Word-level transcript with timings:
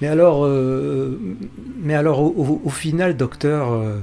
Mais 0.00 0.08
alors, 0.08 0.44
euh, 0.44 1.18
mais 1.78 1.94
alors 1.94 2.20
au, 2.20 2.68
final, 2.70 3.16
docteur, 3.16 3.72
euh, 3.72 4.00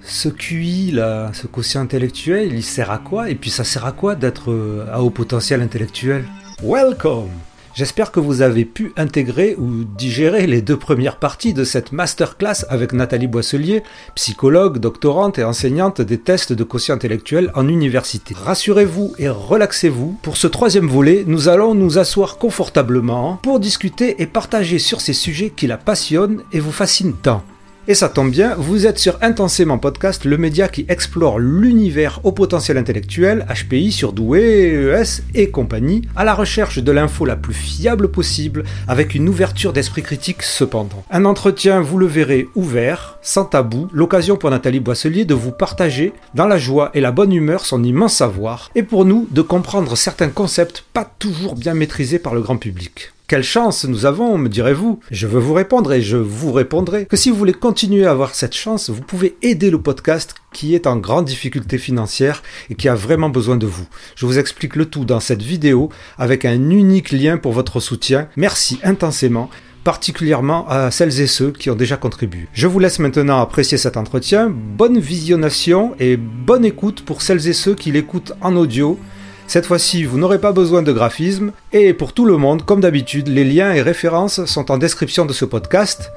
ce 0.00 0.28
QI, 0.28 0.92
là, 0.92 1.30
ce 1.34 1.46
quotient 1.46 1.82
intellectuel, 1.82 2.54
il 2.54 2.62
sert 2.62 2.90
à 2.90 2.98
quoi? 2.98 3.28
Et 3.28 3.34
puis 3.34 3.50
ça 3.50 3.64
sert 3.64 3.84
à 3.84 3.92
quoi 3.92 4.14
d'être 4.14 4.50
euh, 4.50 4.86
à 4.90 5.02
haut 5.02 5.10
potentiel 5.10 5.60
intellectuel? 5.60 6.24
Welcome 6.62 7.30
J'espère 7.74 8.12
que 8.12 8.20
vous 8.20 8.40
avez 8.40 8.64
pu 8.64 8.92
intégrer 8.96 9.56
ou 9.58 9.82
digérer 9.82 10.46
les 10.46 10.62
deux 10.62 10.76
premières 10.76 11.16
parties 11.16 11.54
de 11.54 11.64
cette 11.64 11.90
masterclass 11.90 12.64
avec 12.68 12.92
Nathalie 12.92 13.26
Boisselier, 13.26 13.82
psychologue, 14.14 14.78
doctorante 14.78 15.40
et 15.40 15.44
enseignante 15.44 16.00
des 16.00 16.18
tests 16.18 16.52
de 16.52 16.62
quotient 16.62 16.94
intellectuel 16.94 17.50
en 17.56 17.66
université. 17.66 18.36
Rassurez-vous 18.38 19.14
et 19.18 19.28
relaxez-vous. 19.28 20.16
Pour 20.22 20.36
ce 20.36 20.46
troisième 20.46 20.86
volet, 20.86 21.24
nous 21.26 21.48
allons 21.48 21.74
nous 21.74 21.98
asseoir 21.98 22.38
confortablement 22.38 23.40
pour 23.42 23.58
discuter 23.58 24.22
et 24.22 24.26
partager 24.26 24.78
sur 24.78 25.00
ces 25.00 25.12
sujets 25.12 25.50
qui 25.50 25.66
la 25.66 25.76
passionnent 25.76 26.42
et 26.52 26.60
vous 26.60 26.70
fascinent 26.70 27.16
tant. 27.20 27.42
Et 27.86 27.94
ça 27.94 28.08
tombe 28.08 28.30
bien, 28.30 28.54
vous 28.56 28.86
êtes 28.86 28.98
sur 28.98 29.18
Intensément 29.20 29.76
Podcast, 29.76 30.24
le 30.24 30.38
média 30.38 30.68
qui 30.68 30.86
explore 30.88 31.38
l'univers 31.38 32.18
au 32.24 32.32
potentiel 32.32 32.78
intellectuel, 32.78 33.44
HPI, 33.46 33.92
surdoué, 33.92 34.72
ES 34.72 35.20
et 35.34 35.50
compagnie, 35.50 36.00
à 36.16 36.24
la 36.24 36.32
recherche 36.32 36.78
de 36.78 36.92
l'info 36.92 37.26
la 37.26 37.36
plus 37.36 37.52
fiable 37.52 38.10
possible, 38.10 38.64
avec 38.88 39.14
une 39.14 39.28
ouverture 39.28 39.74
d'esprit 39.74 40.02
critique 40.02 40.42
cependant. 40.42 41.04
Un 41.10 41.26
entretien, 41.26 41.82
vous 41.82 41.98
le 41.98 42.06
verrez, 42.06 42.48
ouvert, 42.54 43.18
sans 43.20 43.44
tabou, 43.44 43.88
l'occasion 43.92 44.36
pour 44.36 44.50
Nathalie 44.50 44.80
Boisselier 44.80 45.26
de 45.26 45.34
vous 45.34 45.52
partager, 45.52 46.14
dans 46.32 46.46
la 46.46 46.56
joie 46.56 46.90
et 46.94 47.02
la 47.02 47.12
bonne 47.12 47.34
humeur, 47.34 47.66
son 47.66 47.84
immense 47.84 48.14
savoir, 48.14 48.70
et 48.74 48.82
pour 48.82 49.04
nous 49.04 49.28
de 49.30 49.42
comprendre 49.42 49.94
certains 49.94 50.30
concepts 50.30 50.86
pas 50.94 51.04
toujours 51.18 51.54
bien 51.54 51.74
maîtrisés 51.74 52.18
par 52.18 52.34
le 52.34 52.40
grand 52.40 52.56
public. 52.56 53.13
Quelle 53.26 53.42
chance 53.42 53.86
nous 53.86 54.04
avons, 54.04 54.36
me 54.36 54.50
direz-vous 54.50 55.00
Je 55.10 55.26
veux 55.26 55.40
vous 55.40 55.54
répondre 55.54 55.94
et 55.94 56.02
je 56.02 56.18
vous 56.18 56.52
répondrai 56.52 57.06
que 57.06 57.16
si 57.16 57.30
vous 57.30 57.36
voulez 57.36 57.54
continuer 57.54 58.04
à 58.04 58.10
avoir 58.10 58.34
cette 58.34 58.54
chance, 58.54 58.90
vous 58.90 59.00
pouvez 59.00 59.34
aider 59.40 59.70
le 59.70 59.80
podcast 59.80 60.34
qui 60.52 60.74
est 60.74 60.86
en 60.86 60.98
grande 60.98 61.24
difficulté 61.24 61.78
financière 61.78 62.42
et 62.68 62.74
qui 62.74 62.86
a 62.86 62.94
vraiment 62.94 63.30
besoin 63.30 63.56
de 63.56 63.66
vous. 63.66 63.86
Je 64.14 64.26
vous 64.26 64.38
explique 64.38 64.76
le 64.76 64.84
tout 64.84 65.06
dans 65.06 65.20
cette 65.20 65.40
vidéo 65.40 65.88
avec 66.18 66.44
un 66.44 66.68
unique 66.68 67.12
lien 67.12 67.38
pour 67.38 67.52
votre 67.52 67.80
soutien. 67.80 68.28
Merci 68.36 68.78
intensément 68.82 69.48
particulièrement 69.84 70.68
à 70.68 70.90
celles 70.90 71.20
et 71.22 71.26
ceux 71.26 71.50
qui 71.50 71.70
ont 71.70 71.74
déjà 71.76 71.96
contribué. 71.96 72.48
Je 72.52 72.66
vous 72.66 72.78
laisse 72.78 72.98
maintenant 72.98 73.40
apprécier 73.40 73.78
cet 73.78 73.96
entretien. 73.96 74.50
Bonne 74.50 74.98
visionnation 74.98 75.94
et 75.98 76.18
bonne 76.18 76.66
écoute 76.66 77.02
pour 77.02 77.22
celles 77.22 77.48
et 77.48 77.54
ceux 77.54 77.74
qui 77.74 77.90
l'écoutent 77.90 78.34
en 78.42 78.54
audio 78.54 78.98
cette 79.46 79.66
fois-ci, 79.66 80.04
vous 80.04 80.18
n'aurez 80.18 80.40
pas 80.40 80.52
besoin 80.52 80.82
de 80.82 80.92
graphisme, 80.92 81.52
et 81.72 81.92
pour 81.92 82.12
tout 82.12 82.24
le 82.24 82.36
monde, 82.36 82.64
comme 82.64 82.80
d'habitude, 82.80 83.28
les 83.28 83.44
liens 83.44 83.72
et 83.72 83.82
références 83.82 84.44
sont 84.46 84.70
en 84.70 84.78
description 84.78 85.26
de 85.26 85.32
ce 85.32 85.44
podcast. 85.44 86.10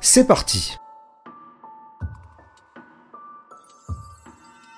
C'est 0.00 0.26
parti 0.26 0.76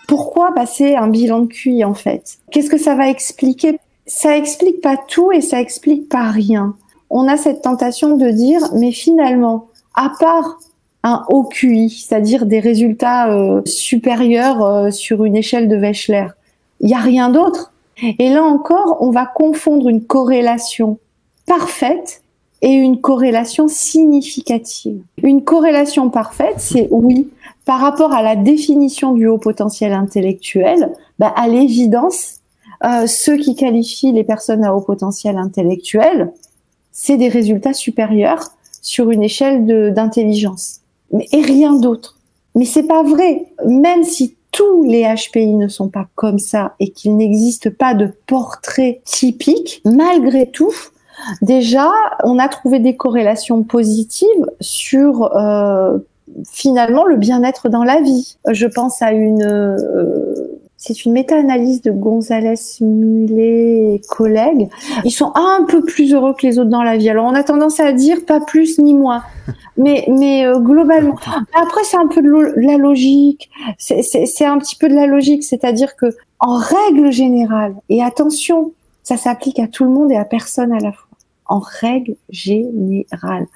Pourquoi 0.06 0.54
passer 0.54 0.94
un 0.94 1.08
bilan 1.08 1.40
de 1.40 1.46
QI 1.46 1.84
en 1.84 1.94
fait? 1.94 2.38
Qu'est-ce 2.52 2.70
que 2.70 2.78
ça 2.78 2.94
va 2.94 3.08
expliquer? 3.08 3.78
Ça 4.06 4.36
explique 4.36 4.80
pas 4.80 4.96
tout 5.08 5.32
et 5.32 5.40
ça 5.40 5.60
explique 5.60 6.08
pas 6.08 6.30
rien. 6.30 6.76
On 7.10 7.26
a 7.26 7.36
cette 7.36 7.62
tentation 7.62 8.16
de 8.16 8.30
dire, 8.30 8.60
mais 8.74 8.92
finalement, 8.92 9.66
à 9.94 10.12
part 10.20 10.58
un 11.02 11.24
haut 11.28 11.44
QI, 11.44 11.90
c'est-à-dire 11.90 12.46
des 12.46 12.60
résultats 12.60 13.32
euh, 13.32 13.62
supérieurs 13.64 14.62
euh, 14.62 14.90
sur 14.90 15.24
une 15.24 15.36
échelle 15.36 15.68
de 15.68 15.76
Wechsler, 15.76 16.28
il 16.80 16.86
n'y 16.86 16.94
a 16.94 17.00
rien 17.00 17.30
d'autre. 17.30 17.72
Et 18.02 18.28
là 18.28 18.42
encore, 18.42 18.98
on 19.00 19.10
va 19.10 19.26
confondre 19.26 19.88
une 19.88 20.04
corrélation 20.04 20.98
parfaite 21.46 22.22
et 22.62 22.72
une 22.72 23.00
corrélation 23.00 23.68
significative. 23.68 25.00
Une 25.22 25.44
corrélation 25.44 26.10
parfaite, 26.10 26.56
c'est 26.58 26.88
oui, 26.90 27.28
par 27.64 27.80
rapport 27.80 28.12
à 28.12 28.22
la 28.22 28.36
définition 28.36 29.12
du 29.12 29.26
haut 29.26 29.38
potentiel 29.38 29.92
intellectuel, 29.92 30.92
bah, 31.18 31.32
à 31.36 31.48
l'évidence, 31.48 32.40
euh, 32.84 33.06
ceux 33.06 33.36
qui 33.36 33.54
qualifient 33.54 34.12
les 34.12 34.24
personnes 34.24 34.64
à 34.64 34.74
haut 34.74 34.80
potentiel 34.80 35.36
intellectuel, 35.38 36.32
c'est 36.92 37.16
des 37.16 37.28
résultats 37.28 37.74
supérieurs 37.74 38.50
sur 38.82 39.10
une 39.10 39.22
échelle 39.22 39.66
d'intelligence. 39.94 40.80
Et 41.32 41.42
rien 41.42 41.74
d'autre. 41.74 42.18
Mais 42.54 42.64
c'est 42.64 42.86
pas 42.86 43.02
vrai. 43.02 43.46
Même 43.66 44.04
si 44.04 44.36
tous 44.56 44.84
les 44.84 45.02
HPI 45.02 45.54
ne 45.54 45.68
sont 45.68 45.88
pas 45.88 46.06
comme 46.14 46.38
ça 46.38 46.74
et 46.80 46.88
qu'il 46.88 47.14
n'existe 47.16 47.68
pas 47.68 47.92
de 47.92 48.10
portrait 48.26 49.02
typique, 49.04 49.82
malgré 49.84 50.50
tout, 50.50 50.72
déjà, 51.42 51.90
on 52.24 52.38
a 52.38 52.48
trouvé 52.48 52.78
des 52.78 52.96
corrélations 52.96 53.64
positives 53.64 54.50
sur 54.62 55.36
euh, 55.36 55.98
finalement 56.50 57.04
le 57.04 57.16
bien-être 57.16 57.68
dans 57.68 57.84
la 57.84 58.00
vie. 58.00 58.38
Je 58.50 58.66
pense 58.66 59.02
à 59.02 59.12
une 59.12 59.42
euh, 59.42 60.55
c'est 60.76 61.04
une 61.04 61.12
méta-analyse 61.12 61.80
de 61.82 61.90
Gonzalez, 61.90 62.54
Mulet 62.80 63.94
et 63.94 64.00
collègues. 64.08 64.68
Ils 65.04 65.10
sont 65.10 65.32
un 65.34 65.64
peu 65.66 65.82
plus 65.82 66.12
heureux 66.12 66.34
que 66.34 66.46
les 66.46 66.58
autres 66.58 66.70
dans 66.70 66.82
la 66.82 66.96
vie. 66.96 67.08
Alors 67.08 67.24
on 67.24 67.34
a 67.34 67.42
tendance 67.42 67.80
à 67.80 67.92
dire 67.92 68.24
pas 68.26 68.40
plus 68.40 68.78
ni 68.78 68.94
moins, 68.94 69.22
mais 69.76 70.04
mais 70.08 70.46
euh, 70.46 70.58
globalement. 70.58 71.16
Après 71.54 71.82
c'est 71.84 71.96
un 71.96 72.06
peu 72.06 72.22
de 72.22 72.60
la 72.60 72.76
logique. 72.76 73.50
C'est 73.78 74.44
un 74.44 74.58
petit 74.58 74.76
peu 74.76 74.88
de 74.88 74.94
la 74.94 75.06
logique, 75.06 75.44
c'est-à-dire 75.44 75.96
que 75.96 76.14
en 76.40 76.56
règle 76.56 77.10
générale, 77.10 77.74
et 77.88 78.02
attention, 78.02 78.72
ça 79.02 79.16
s'applique 79.16 79.58
à 79.58 79.68
tout 79.68 79.84
le 79.84 79.90
monde 79.90 80.12
et 80.12 80.16
à 80.16 80.24
personne 80.24 80.72
à 80.72 80.78
la 80.78 80.92
fois. 80.92 81.08
En 81.48 81.60
règle 81.60 82.16
générale 82.28 83.46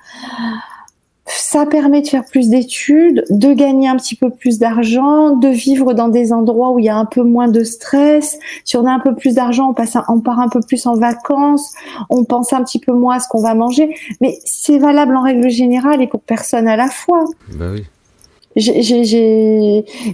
ça 1.32 1.64
permet 1.64 2.02
de 2.02 2.08
faire 2.08 2.24
plus 2.24 2.48
d'études, 2.48 3.24
de 3.30 3.52
gagner 3.52 3.88
un 3.88 3.96
petit 3.96 4.16
peu 4.16 4.30
plus 4.30 4.58
d'argent, 4.58 5.36
de 5.36 5.48
vivre 5.48 5.94
dans 5.94 6.08
des 6.08 6.32
endroits 6.32 6.70
où 6.70 6.78
il 6.78 6.86
y 6.86 6.88
a 6.88 6.96
un 6.96 7.04
peu 7.04 7.22
moins 7.22 7.48
de 7.48 7.62
stress. 7.62 8.38
Si 8.64 8.76
on 8.76 8.84
a 8.86 8.90
un 8.90 8.98
peu 8.98 9.14
plus 9.14 9.34
d'argent, 9.34 9.70
on, 9.70 9.74
passe 9.74 9.96
on 10.08 10.20
part 10.20 10.40
un 10.40 10.48
peu 10.48 10.60
plus 10.60 10.86
en 10.86 10.96
vacances, 10.96 11.72
on 12.08 12.24
pense 12.24 12.52
un 12.52 12.64
petit 12.64 12.80
peu 12.80 12.92
moins 12.92 13.16
à 13.16 13.20
ce 13.20 13.28
qu'on 13.28 13.40
va 13.40 13.54
manger. 13.54 13.94
Mais 14.20 14.38
c'est 14.44 14.78
valable 14.78 15.16
en 15.16 15.22
règle 15.22 15.48
générale 15.48 16.02
et 16.02 16.08
pour 16.08 16.20
personne 16.20 16.66
à 16.66 16.76
la 16.76 16.88
fois. 16.88 17.24
Ben 17.54 17.72
oui. 17.74 17.84
je, 18.56 18.72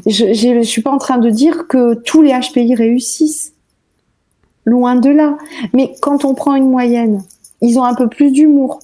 je 0.06 0.62
suis 0.62 0.82
pas 0.82 0.90
en 0.90 0.98
train 0.98 1.18
de 1.18 1.30
dire 1.30 1.66
que 1.66 1.94
tous 1.94 2.20
les 2.22 2.32
HPI 2.32 2.74
réussissent. 2.74 3.52
Loin 4.64 4.96
de 4.96 5.10
là. 5.10 5.38
Mais 5.72 5.94
quand 6.00 6.24
on 6.24 6.34
prend 6.34 6.56
une 6.56 6.68
moyenne, 6.68 7.22
ils 7.62 7.78
ont 7.78 7.84
un 7.84 7.94
peu 7.94 8.08
plus 8.08 8.32
d'humour, 8.32 8.80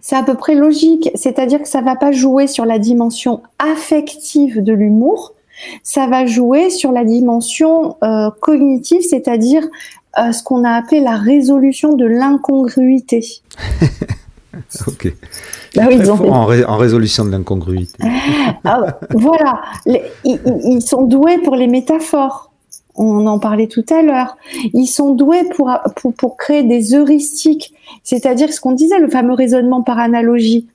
c'est 0.00 0.16
à 0.16 0.22
peu 0.22 0.34
près 0.34 0.54
logique, 0.54 1.10
c'est-à-dire 1.14 1.62
que 1.62 1.68
ça 1.68 1.80
va 1.80 1.96
pas 1.96 2.12
jouer 2.12 2.46
sur 2.46 2.64
la 2.64 2.78
dimension 2.78 3.42
affective 3.58 4.62
de 4.62 4.72
l'humour, 4.72 5.32
ça 5.82 6.06
va 6.06 6.26
jouer 6.26 6.70
sur 6.70 6.92
la 6.92 7.04
dimension 7.04 7.96
euh, 8.02 8.30
cognitive, 8.40 9.02
c'est-à-dire 9.02 9.62
euh, 10.18 10.32
ce 10.32 10.42
qu'on 10.42 10.64
a 10.64 10.70
appelé 10.70 11.00
la 11.00 11.16
résolution 11.16 11.94
de 11.94 12.04
l'incongruité. 12.04 13.24
ok. 14.86 15.12
Bah 15.74 15.84
oui, 15.88 15.98
en, 16.08 16.76
résolution 16.76 17.24
de 17.24 17.30
l'incongruité. 17.30 18.02
Ah, 18.64 18.98
voilà, 19.10 19.60
ils, 20.24 20.82
sont 20.82 21.02
doués 21.02 21.38
pour 21.38 21.56
les 21.56 21.66
métaphores 21.66 22.51
on 22.94 23.26
en 23.26 23.38
parlait 23.38 23.68
tout 23.68 23.84
à 23.90 24.02
l'heure. 24.02 24.36
Ils 24.74 24.86
sont 24.86 25.14
doués 25.14 25.44
pour, 25.56 25.70
pour, 26.18 26.36
créer 26.36 26.62
des 26.62 26.94
heuristiques, 26.94 27.74
c'est-à-dire 28.02 28.52
ce 28.52 28.60
qu'on 28.60 28.72
disait, 28.72 28.98
le 28.98 29.08
fameux 29.08 29.34
raisonnement 29.34 29.82
par 29.82 29.98
analogie. 29.98 30.68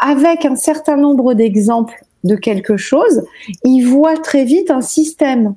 Avec 0.00 0.44
un 0.44 0.56
certain 0.56 0.96
nombre 0.96 1.34
d'exemples 1.34 2.04
de 2.24 2.34
quelque 2.34 2.76
chose, 2.76 3.22
ils 3.64 3.82
voient 3.82 4.16
très 4.16 4.44
vite 4.44 4.70
un 4.70 4.80
système, 4.80 5.54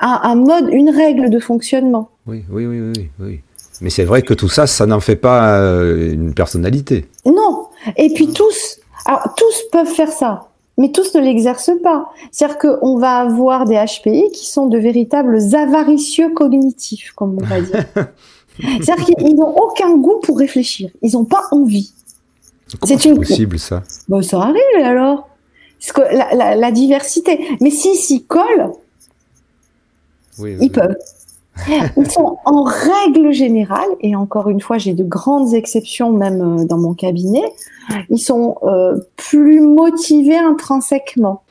un, 0.00 0.34
mode, 0.34 0.68
une 0.70 0.90
règle 0.90 1.30
de 1.30 1.38
fonctionnement. 1.38 2.10
Oui, 2.26 2.44
oui, 2.50 2.66
oui, 2.66 2.80
oui. 2.80 3.10
oui. 3.18 3.40
Mais 3.80 3.90
c'est 3.90 4.04
vrai 4.04 4.22
que 4.22 4.34
tout 4.34 4.48
ça, 4.48 4.66
ça 4.66 4.86
n'en 4.86 5.00
fait 5.00 5.16
pas 5.16 5.58
euh, 5.60 6.12
une 6.12 6.34
personnalité. 6.34 7.06
Non. 7.24 7.68
Et 7.96 8.12
puis 8.12 8.28
tous, 8.32 8.80
alors 9.06 9.34
tous 9.36 9.62
peuvent 9.72 9.86
faire 9.86 10.10
ça 10.10 10.47
mais 10.78 10.92
tous 10.92 11.14
ne 11.14 11.20
l'exercent 11.20 11.82
pas. 11.82 12.10
C'est-à-dire 12.30 12.58
qu'on 12.58 12.96
va 12.96 13.18
avoir 13.18 13.64
des 13.64 13.74
HPI 13.74 14.30
qui 14.32 14.46
sont 14.46 14.68
de 14.68 14.78
véritables 14.78 15.38
avaricieux 15.54 16.30
cognitifs, 16.30 17.12
comme 17.16 17.36
on 17.42 17.44
va 17.44 17.60
dire. 17.60 17.84
C'est-à-dire 18.80 19.04
qu'ils 19.04 19.36
n'ont 19.36 19.56
aucun 19.56 19.96
goût 19.96 20.20
pour 20.22 20.38
réfléchir. 20.38 20.90
Ils 21.02 21.12
n'ont 21.12 21.24
pas 21.24 21.42
envie. 21.50 21.92
C'est 22.84 23.04
une... 23.04 23.16
possible 23.16 23.58
ça? 23.58 23.82
Bon, 24.08 24.22
Ça 24.22 24.40
arrive 24.40 24.84
alors. 24.84 25.28
que 25.94 26.00
la, 26.00 26.72
diversité. 26.72 27.56
Mais 27.60 27.70
s'ils 27.70 27.96
s'y 27.96 28.24
collent, 28.24 28.72
ils 30.38 30.70
peuvent. 30.70 30.96
Ils 31.96 32.10
sont 32.10 32.38
en 32.44 32.62
règle 32.62 33.32
générale, 33.32 33.88
et 34.00 34.16
encore 34.16 34.48
une 34.48 34.60
fois, 34.60 34.78
j'ai 34.78 34.94
de 34.94 35.04
grandes 35.04 35.54
exceptions 35.54 36.12
même 36.12 36.40
euh, 36.40 36.64
dans 36.64 36.78
mon 36.78 36.94
cabinet, 36.94 37.44
ils 38.10 38.18
sont 38.18 38.56
euh, 38.62 38.98
plus 39.16 39.60
motivés 39.60 40.38
intrinsèquement. 40.38 41.42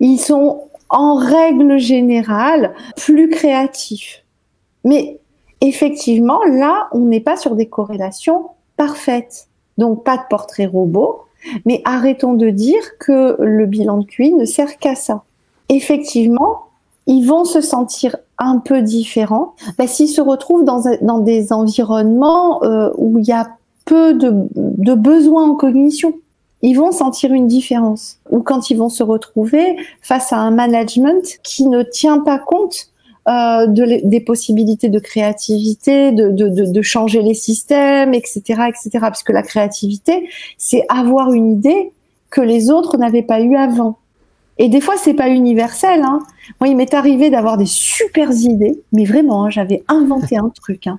Ils 0.00 0.18
sont 0.18 0.62
en 0.90 1.14
règle 1.14 1.78
générale 1.78 2.74
plus 2.96 3.28
créatifs. 3.28 4.24
Mais 4.84 5.18
effectivement, 5.60 6.40
là, 6.44 6.88
on 6.92 7.00
n'est 7.00 7.20
pas 7.20 7.36
sur 7.36 7.56
des 7.56 7.66
corrélations 7.66 8.46
parfaites. 8.76 9.48
Donc 9.78 10.04
pas 10.04 10.16
de 10.16 10.22
portrait 10.30 10.66
robot, 10.66 11.22
mais 11.64 11.82
arrêtons 11.84 12.34
de 12.34 12.50
dire 12.50 12.98
que 12.98 13.36
le 13.40 13.66
bilan 13.66 13.98
de 13.98 14.06
QI 14.06 14.32
ne 14.32 14.44
sert 14.44 14.78
qu'à 14.78 14.94
ça. 14.94 15.24
Effectivement, 15.68 16.63
ils 17.06 17.24
vont 17.24 17.44
se 17.44 17.60
sentir 17.60 18.16
un 18.38 18.58
peu 18.58 18.82
différents 18.82 19.54
bah, 19.78 19.86
s'ils 19.86 20.08
se 20.08 20.20
retrouvent 20.20 20.64
dans, 20.64 20.82
dans 21.02 21.18
des 21.18 21.52
environnements 21.52 22.62
euh, 22.64 22.90
où 22.96 23.18
il 23.18 23.26
y 23.26 23.32
a 23.32 23.48
peu 23.84 24.14
de, 24.14 24.32
de 24.54 24.94
besoins 24.94 25.50
en 25.50 25.54
cognition. 25.54 26.14
Ils 26.62 26.74
vont 26.74 26.92
sentir 26.92 27.32
une 27.34 27.46
différence. 27.46 28.18
Ou 28.30 28.40
quand 28.40 28.70
ils 28.70 28.78
vont 28.78 28.88
se 28.88 29.02
retrouver 29.02 29.76
face 30.00 30.32
à 30.32 30.38
un 30.38 30.50
management 30.50 31.38
qui 31.42 31.66
ne 31.66 31.82
tient 31.82 32.20
pas 32.20 32.38
compte 32.38 32.88
euh, 33.28 33.66
de, 33.66 34.00
des 34.06 34.20
possibilités 34.20 34.88
de 34.88 34.98
créativité, 34.98 36.12
de, 36.12 36.30
de, 36.30 36.48
de, 36.48 36.82
changer 36.82 37.22
les 37.22 37.34
systèmes, 37.34 38.12
etc., 38.14 38.40
etc. 38.68 38.90
Parce 39.00 39.22
que 39.22 39.32
la 39.32 39.42
créativité, 39.42 40.28
c'est 40.58 40.84
avoir 40.88 41.32
une 41.32 41.52
idée 41.52 41.92
que 42.30 42.40
les 42.40 42.70
autres 42.70 42.98
n'avaient 42.98 43.22
pas 43.22 43.40
eu 43.40 43.56
avant. 43.56 43.96
Et 44.58 44.68
des 44.68 44.80
fois, 44.80 44.94
c'est 44.96 45.14
pas 45.14 45.28
universel. 45.28 46.02
Hein. 46.02 46.20
Moi, 46.60 46.68
il 46.68 46.76
m'est 46.76 46.94
arrivé 46.94 47.30
d'avoir 47.30 47.56
des 47.56 47.66
super 47.66 48.30
idées, 48.30 48.80
mais 48.92 49.04
vraiment, 49.04 49.44
hein, 49.44 49.50
j'avais 49.50 49.82
inventé 49.88 50.36
un 50.36 50.48
truc. 50.48 50.86
Hein. 50.86 50.98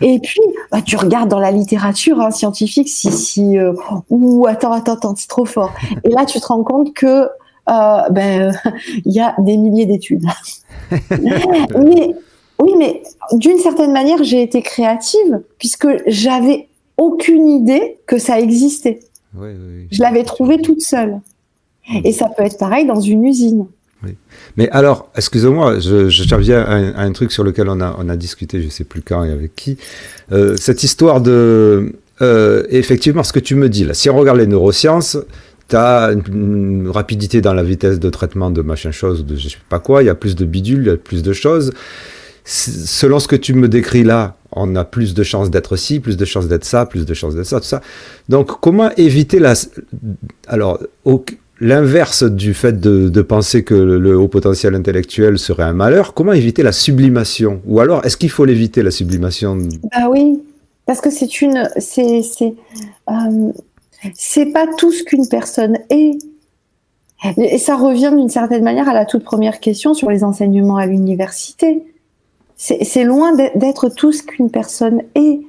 Et 0.00 0.18
puis, 0.18 0.40
bah, 0.72 0.82
tu 0.82 0.96
regardes 0.96 1.28
dans 1.28 1.38
la 1.38 1.52
littérature 1.52 2.32
scientifique, 2.32 2.88
si, 2.88 3.12
si, 3.12 3.58
euh, 3.58 3.72
ou 4.08 4.46
attends, 4.48 4.72
attends, 4.72 4.94
attends, 4.94 5.14
c'est 5.16 5.28
trop 5.28 5.44
fort. 5.44 5.72
Et 6.04 6.08
là, 6.08 6.24
tu 6.24 6.40
te 6.40 6.46
rends 6.46 6.64
compte 6.64 6.92
que 6.92 7.28
euh, 7.68 8.08
ben, 8.10 8.52
il 9.04 9.12
y 9.12 9.20
a 9.20 9.34
des 9.38 9.56
milliers 9.56 9.86
d'études. 9.86 10.24
mais 10.90 12.14
oui, 12.60 12.74
mais 12.76 13.02
d'une 13.32 13.58
certaine 13.58 13.92
manière, 13.92 14.22
j'ai 14.22 14.42
été 14.42 14.62
créative 14.62 15.40
puisque 15.58 15.88
j'avais 16.06 16.68
aucune 16.96 17.48
idée 17.48 17.98
que 18.06 18.18
ça 18.18 18.38
existait. 18.38 19.00
Oui, 19.34 19.50
oui, 19.50 19.88
Je 19.90 20.02
l'avais 20.02 20.24
trouvé 20.24 20.60
toute 20.60 20.82
seule. 20.82 21.20
Mm. 21.88 22.00
Et 22.04 22.12
ça 22.12 22.28
peut 22.36 22.42
être 22.42 22.58
pareil 22.58 22.86
dans 22.86 23.00
une 23.00 23.24
usine. 23.24 23.66
Oui. 24.02 24.16
Mais 24.56 24.68
alors, 24.70 25.10
excusez-moi, 25.16 25.78
je, 25.78 26.08
je 26.08 26.34
reviens 26.34 26.62
à, 26.62 27.02
un 27.02 27.12
truc 27.12 27.32
sur 27.32 27.44
lequel 27.44 27.68
on 27.68 27.80
a, 27.80 27.96
on 27.98 28.08
a 28.08 28.16
discuté, 28.16 28.60
je 28.60 28.66
ne 28.66 28.70
sais 28.70 28.84
plus 28.84 29.02
quand 29.02 29.24
et 29.24 29.30
avec 29.30 29.54
qui. 29.54 29.76
Euh, 30.32 30.56
cette 30.56 30.82
histoire 30.82 31.20
de. 31.20 31.94
Euh, 32.22 32.64
effectivement, 32.68 33.22
ce 33.22 33.32
que 33.32 33.38
tu 33.38 33.54
me 33.54 33.68
dis 33.68 33.84
là, 33.84 33.94
si 33.94 34.10
on 34.10 34.16
regarde 34.16 34.38
les 34.38 34.46
neurosciences, 34.46 35.16
tu 35.68 35.76
as 35.76 36.12
une, 36.12 36.90
rapidité 36.90 37.40
dans 37.40 37.54
la 37.54 37.62
vitesse 37.62 37.98
de 37.98 38.10
traitement 38.10 38.50
de 38.50 38.60
machin 38.60 38.90
chose, 38.90 39.24
de 39.24 39.36
je 39.36 39.48
sais 39.48 39.56
pas 39.68 39.78
quoi, 39.78 40.02
il 40.02 40.06
y 40.06 40.10
a 40.10 40.14
plus 40.14 40.36
de 40.36 40.44
bidules, 40.44 40.82
il 40.82 40.86
y 40.88 40.90
a 40.90 40.96
plus 40.96 41.22
de 41.22 41.32
choses. 41.32 41.72
Selon 42.44 43.20
ce 43.20 43.28
que 43.28 43.36
tu 43.36 43.54
me 43.54 43.68
décris 43.68 44.02
là, 44.02 44.36
on 44.52 44.74
a 44.74 44.84
plus 44.84 45.14
de 45.14 45.22
chances 45.22 45.50
d'être 45.50 45.76
ci, 45.76 46.00
plus 46.00 46.16
de 46.16 46.24
chances 46.24 46.48
d'être 46.48 46.64
ça, 46.64 46.84
plus 46.84 47.06
de 47.06 47.14
chances 47.14 47.34
d'être 47.34 47.46
ça, 47.46 47.60
tout 47.60 47.66
ça. 47.66 47.80
Donc, 48.28 48.60
comment 48.60 48.90
éviter 48.96 49.38
la. 49.38 49.54
Alors, 50.48 50.80
au, 51.04 51.24
l'inverse 51.60 52.24
du 52.24 52.54
fait 52.54 52.80
de, 52.80 53.22
penser 53.22 53.64
que 53.64 53.74
le, 53.74 54.18
haut 54.18 54.28
potentiel 54.28 54.74
intellectuel 54.74 55.38
serait 55.38 55.62
un 55.62 55.72
malheur, 55.72 56.14
comment 56.14 56.32
éviter 56.32 56.62
la 56.62 56.72
sublimation? 56.72 57.60
Ou 57.66 57.80
alors, 57.80 58.04
est-ce 58.04 58.16
qu'il 58.16 58.30
faut 58.30 58.44
l'éviter, 58.44 58.82
la 58.82 58.90
sublimation? 58.90 59.58
Bah 59.92 60.08
oui, 60.10 60.40
parce 60.86 61.00
que 61.00 61.10
c'est 61.10 61.42
une. 61.42 61.68
C'est, 61.78 62.22
euh, 62.40 63.52
c'est 64.14 64.46
pas 64.46 64.66
tout 64.78 64.90
ce 64.90 65.04
qu'une 65.04 65.28
personne 65.28 65.78
est. 65.90 66.18
Et 67.36 67.58
ça 67.58 67.76
revient 67.76 68.12
d'une 68.16 68.30
certaine 68.30 68.64
manière 68.64 68.88
à 68.88 68.94
la 68.94 69.04
toute 69.04 69.24
première 69.24 69.60
question 69.60 69.92
sur 69.92 70.10
les 70.10 70.24
enseignements 70.24 70.78
à 70.78 70.86
l'université. 70.86 71.82
C'est 72.62 73.04
loin 73.04 73.32
d'être 73.34 73.88
tout 73.88 74.12
ce 74.12 74.22
qu'une 74.22 74.50
personne 74.50 75.00
est. 75.14 75.40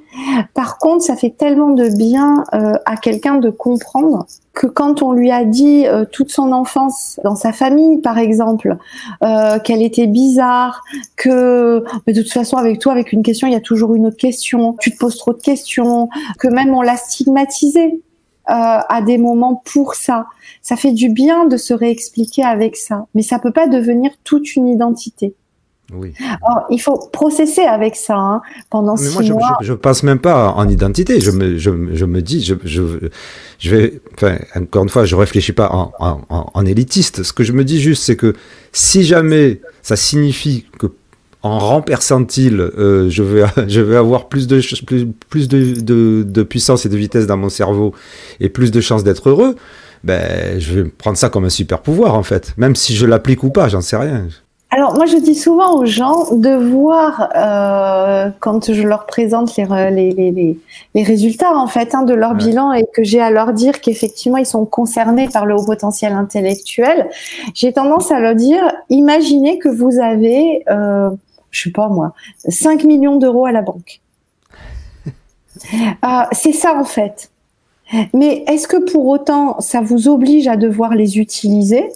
Par 0.54 0.78
contre, 0.78 1.04
ça 1.04 1.14
fait 1.14 1.28
tellement 1.28 1.68
de 1.68 1.94
bien 1.94 2.44
euh, 2.54 2.72
à 2.86 2.96
quelqu'un 2.96 3.36
de 3.36 3.50
comprendre 3.50 4.26
que 4.54 4.66
quand 4.66 5.02
on 5.02 5.12
lui 5.12 5.30
a 5.30 5.44
dit 5.44 5.86
euh, 5.86 6.06
toute 6.10 6.30
son 6.30 6.52
enfance 6.52 7.20
dans 7.22 7.36
sa 7.36 7.52
famille, 7.52 7.98
par 7.98 8.16
exemple, 8.16 8.78
euh, 9.22 9.58
qu'elle 9.58 9.82
était 9.82 10.06
bizarre, 10.06 10.82
que 11.16 11.84
mais 12.06 12.14
de 12.14 12.22
toute 12.22 12.32
façon 12.32 12.56
avec 12.56 12.78
toi, 12.78 12.92
avec 12.92 13.12
une 13.12 13.22
question, 13.22 13.46
il 13.46 13.52
y 13.52 13.56
a 13.56 13.60
toujours 13.60 13.94
une 13.94 14.06
autre 14.06 14.16
question, 14.16 14.74
tu 14.80 14.90
te 14.90 14.96
poses 14.96 15.18
trop 15.18 15.34
de 15.34 15.42
questions, 15.42 16.08
que 16.38 16.48
même 16.48 16.74
on 16.74 16.80
l'a 16.80 16.96
stigmatisé 16.96 18.00
à 18.46 19.02
des 19.02 19.18
moments 19.18 19.62
pour 19.72 19.94
ça. 19.94 20.26
Ça 20.62 20.76
fait 20.76 20.92
du 20.92 21.10
bien 21.10 21.46
de 21.46 21.56
se 21.56 21.74
réexpliquer 21.74 22.42
avec 22.42 22.76
ça, 22.76 23.06
mais 23.14 23.22
ça 23.22 23.38
peut 23.38 23.52
pas 23.52 23.68
devenir 23.68 24.10
toute 24.24 24.56
une 24.56 24.66
identité. 24.66 25.36
Oui. 25.94 26.14
il 26.70 26.78
faut 26.78 27.08
processer 27.12 27.62
avec 27.62 27.96
ça 27.96 28.16
hein, 28.16 28.42
pendant 28.70 28.94
mais 28.96 29.10
moi, 29.10 29.22
mois. 29.22 29.58
Je, 29.60 29.66
je, 29.66 29.72
passe 29.74 30.02
même 30.02 30.18
pas 30.18 30.52
en 30.52 30.68
identité. 30.68 31.20
Je 31.20 31.30
me, 31.30 31.58
je, 31.58 31.70
je 31.92 32.04
me 32.04 32.22
dis, 32.22 32.42
je, 32.42 32.54
je, 32.64 33.70
vais, 33.70 34.00
enfin, 34.14 34.38
encore 34.56 34.84
une 34.84 34.88
fois, 34.88 35.04
je 35.04 35.16
réfléchis 35.16 35.52
pas 35.52 35.70
en, 35.70 35.92
en, 35.98 36.50
en 36.52 36.66
élitiste. 36.66 37.22
Ce 37.22 37.32
que 37.32 37.44
je 37.44 37.52
me 37.52 37.64
dis 37.64 37.80
juste, 37.80 38.02
c'est 38.02 38.16
que 38.16 38.34
si 38.72 39.04
jamais 39.04 39.60
ça 39.82 39.96
signifie 39.96 40.66
que 40.78 40.86
en 41.42 41.58
rang 41.58 41.82
percentile, 41.82 42.60
euh, 42.60 43.10
je, 43.10 43.22
vais, 43.22 43.44
je 43.68 43.80
vais 43.80 43.96
avoir 43.96 44.28
plus, 44.28 44.46
de, 44.46 44.60
plus, 44.84 45.06
plus 45.28 45.48
de, 45.48 45.80
de, 45.80 46.22
de, 46.22 46.42
puissance 46.42 46.86
et 46.86 46.88
de 46.88 46.96
vitesse 46.96 47.26
dans 47.26 47.36
mon 47.36 47.48
cerveau 47.48 47.94
et 48.40 48.48
plus 48.48 48.70
de 48.70 48.80
chances 48.80 49.04
d'être 49.04 49.28
heureux, 49.28 49.56
ben, 50.04 50.58
je 50.60 50.74
vais 50.80 50.84
prendre 50.88 51.16
ça 51.16 51.28
comme 51.28 51.44
un 51.44 51.50
super 51.50 51.80
pouvoir 51.80 52.14
en 52.14 52.22
fait. 52.22 52.54
Même 52.56 52.76
si 52.76 52.94
je 52.94 53.06
l'applique 53.06 53.42
ou 53.42 53.50
pas, 53.50 53.68
j'en 53.68 53.80
sais 53.80 53.96
rien. 53.96 54.28
Alors 54.74 54.94
moi 54.94 55.04
je 55.04 55.18
dis 55.18 55.34
souvent 55.34 55.76
aux 55.76 55.84
gens 55.84 56.34
de 56.34 56.48
voir 56.48 57.28
euh, 57.36 58.30
quand 58.40 58.72
je 58.72 58.82
leur 58.82 59.04
présente 59.04 59.54
les, 59.54 59.66
les, 59.90 60.12
les, 60.12 60.58
les 60.94 61.02
résultats 61.02 61.54
en 61.54 61.66
fait 61.66 61.94
hein, 61.94 62.04
de 62.04 62.14
leur 62.14 62.34
bilan 62.34 62.72
et 62.72 62.86
que 62.94 63.04
j'ai 63.04 63.20
à 63.20 63.30
leur 63.30 63.52
dire 63.52 63.82
qu'effectivement 63.82 64.38
ils 64.38 64.46
sont 64.46 64.64
concernés 64.64 65.28
par 65.28 65.44
le 65.44 65.54
haut 65.54 65.66
potentiel 65.66 66.14
intellectuel, 66.14 67.10
j'ai 67.52 67.74
tendance 67.74 68.10
à 68.10 68.18
leur 68.18 68.34
dire 68.34 68.62
imaginez 68.88 69.58
que 69.58 69.68
vous 69.68 70.00
avez, 70.00 70.64
euh, 70.70 71.10
je 71.50 71.64
sais 71.64 71.70
pas 71.70 71.88
moi, 71.88 72.14
5 72.48 72.84
millions 72.84 73.16
d'euros 73.16 73.44
à 73.44 73.52
la 73.52 73.60
banque. 73.60 74.00
euh, 75.06 76.08
c'est 76.32 76.54
ça 76.54 76.78
en 76.78 76.84
fait. 76.84 77.30
Mais 78.14 78.42
est-ce 78.48 78.66
que 78.66 78.90
pour 78.90 79.06
autant 79.06 79.60
ça 79.60 79.82
vous 79.82 80.08
oblige 80.08 80.48
à 80.48 80.56
devoir 80.56 80.94
les 80.94 81.18
utiliser? 81.18 81.92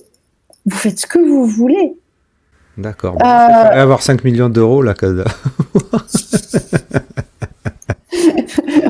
Vous 0.67 0.77
faites 0.77 1.01
ce 1.01 1.07
que 1.07 1.19
vous 1.19 1.47
voulez. 1.47 1.97
D'accord. 2.77 3.15
Bon, 3.15 3.25
euh... 3.25 3.83
avoir 3.83 4.03
5 4.03 4.25
millions 4.25 4.49
d'euros 4.49 4.83
là. 4.83 4.95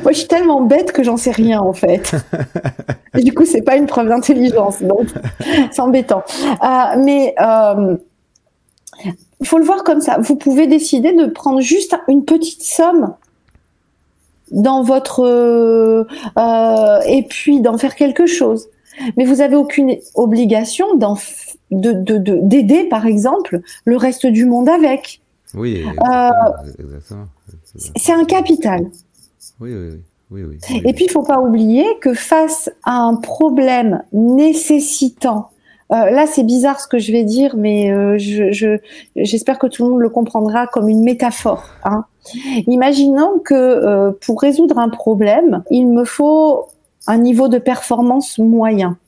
Moi, 0.03 0.13
je 0.13 0.19
suis 0.19 0.29
tellement 0.29 0.61
bête 0.63 0.93
que 0.93 1.03
j'en 1.03 1.17
sais 1.17 1.33
rien 1.33 1.61
en 1.61 1.73
fait. 1.73 2.15
Du 3.15 3.33
coup, 3.33 3.45
c'est 3.45 3.63
pas 3.63 3.77
une 3.77 3.87
preuve 3.87 4.09
d'intelligence, 4.09 4.83
donc 4.83 5.09
c'est 5.71 5.81
embêtant. 5.81 6.23
Euh, 6.63 6.67
mais 6.99 7.35
euh, 7.41 7.97
il 9.41 9.47
faut 9.47 9.59
le 9.59 9.65
voir 9.65 9.85
comme 9.85 10.01
ça. 10.01 10.19
Vous 10.21 10.37
pouvez 10.37 10.67
décider 10.67 11.13
de 11.13 11.27
prendre 11.27 11.61
juste 11.61 11.97
une 12.09 12.25
petite 12.25 12.63
somme 12.63 13.15
dans 14.51 14.83
votre 14.83 15.25
euh, 15.25 17.01
et 17.07 17.23
puis 17.25 17.61
d'en 17.61 17.79
faire 17.79 17.95
quelque 17.97 18.27
chose. 18.27 18.69
Mais 19.17 19.25
vous 19.25 19.41
avez 19.41 19.57
aucune 19.57 19.97
obligation 20.15 20.97
d'en 20.97 21.17
de, 21.71 22.19
d'aider, 22.43 22.85
par 22.85 23.07
exemple, 23.07 23.61
le 23.85 23.97
reste 23.97 24.27
du 24.27 24.47
monde 24.47 24.69
avec. 24.69 25.21
Oui, 25.55 25.85
euh, 25.85 26.31
exactement. 26.79 27.27
C'est 27.97 28.13
un 28.13 28.25
capital. 28.25 28.87
Oui, 29.61 29.75
oui, 29.75 30.01
oui. 30.31 30.43
oui, 30.43 30.83
Et 30.85 30.93
puis, 30.93 31.05
il 31.05 31.11
faut 31.11 31.23
pas 31.23 31.41
oublier 31.41 31.87
que 32.01 32.15
face 32.15 32.71
à 32.85 32.97
un 32.97 33.15
problème 33.17 34.03
nécessitant 34.13 35.51
euh, 35.93 36.11
là, 36.11 36.27
c'est 36.27 36.43
bizarre 36.43 36.81
ce 36.81 36.89
que 36.89 36.99
je 36.99 37.13
vais 37.13 37.23
dire, 37.23 37.55
mais 37.57 37.93
euh, 37.93 38.19
je, 38.19 38.79
j'espère 39.15 39.57
que 39.57 39.69
tout 39.69 39.85
le 39.85 39.91
monde 39.91 40.01
le 40.01 40.09
comprendra 40.09 40.67
comme 40.67 40.89
une 40.89 41.05
métaphore. 41.05 41.63
Hein. 41.85 42.07
Imaginons 42.67 43.39
que 43.39 44.11
pour 44.27 44.41
résoudre 44.41 44.79
un 44.79 44.89
problème, 44.89 45.63
il 45.71 45.87
me 45.87 46.05
faut 46.05 46.67
un 47.07 47.19
niveau 47.19 47.49
de 47.49 47.59
performance 47.59 48.39
moyen. 48.39 48.99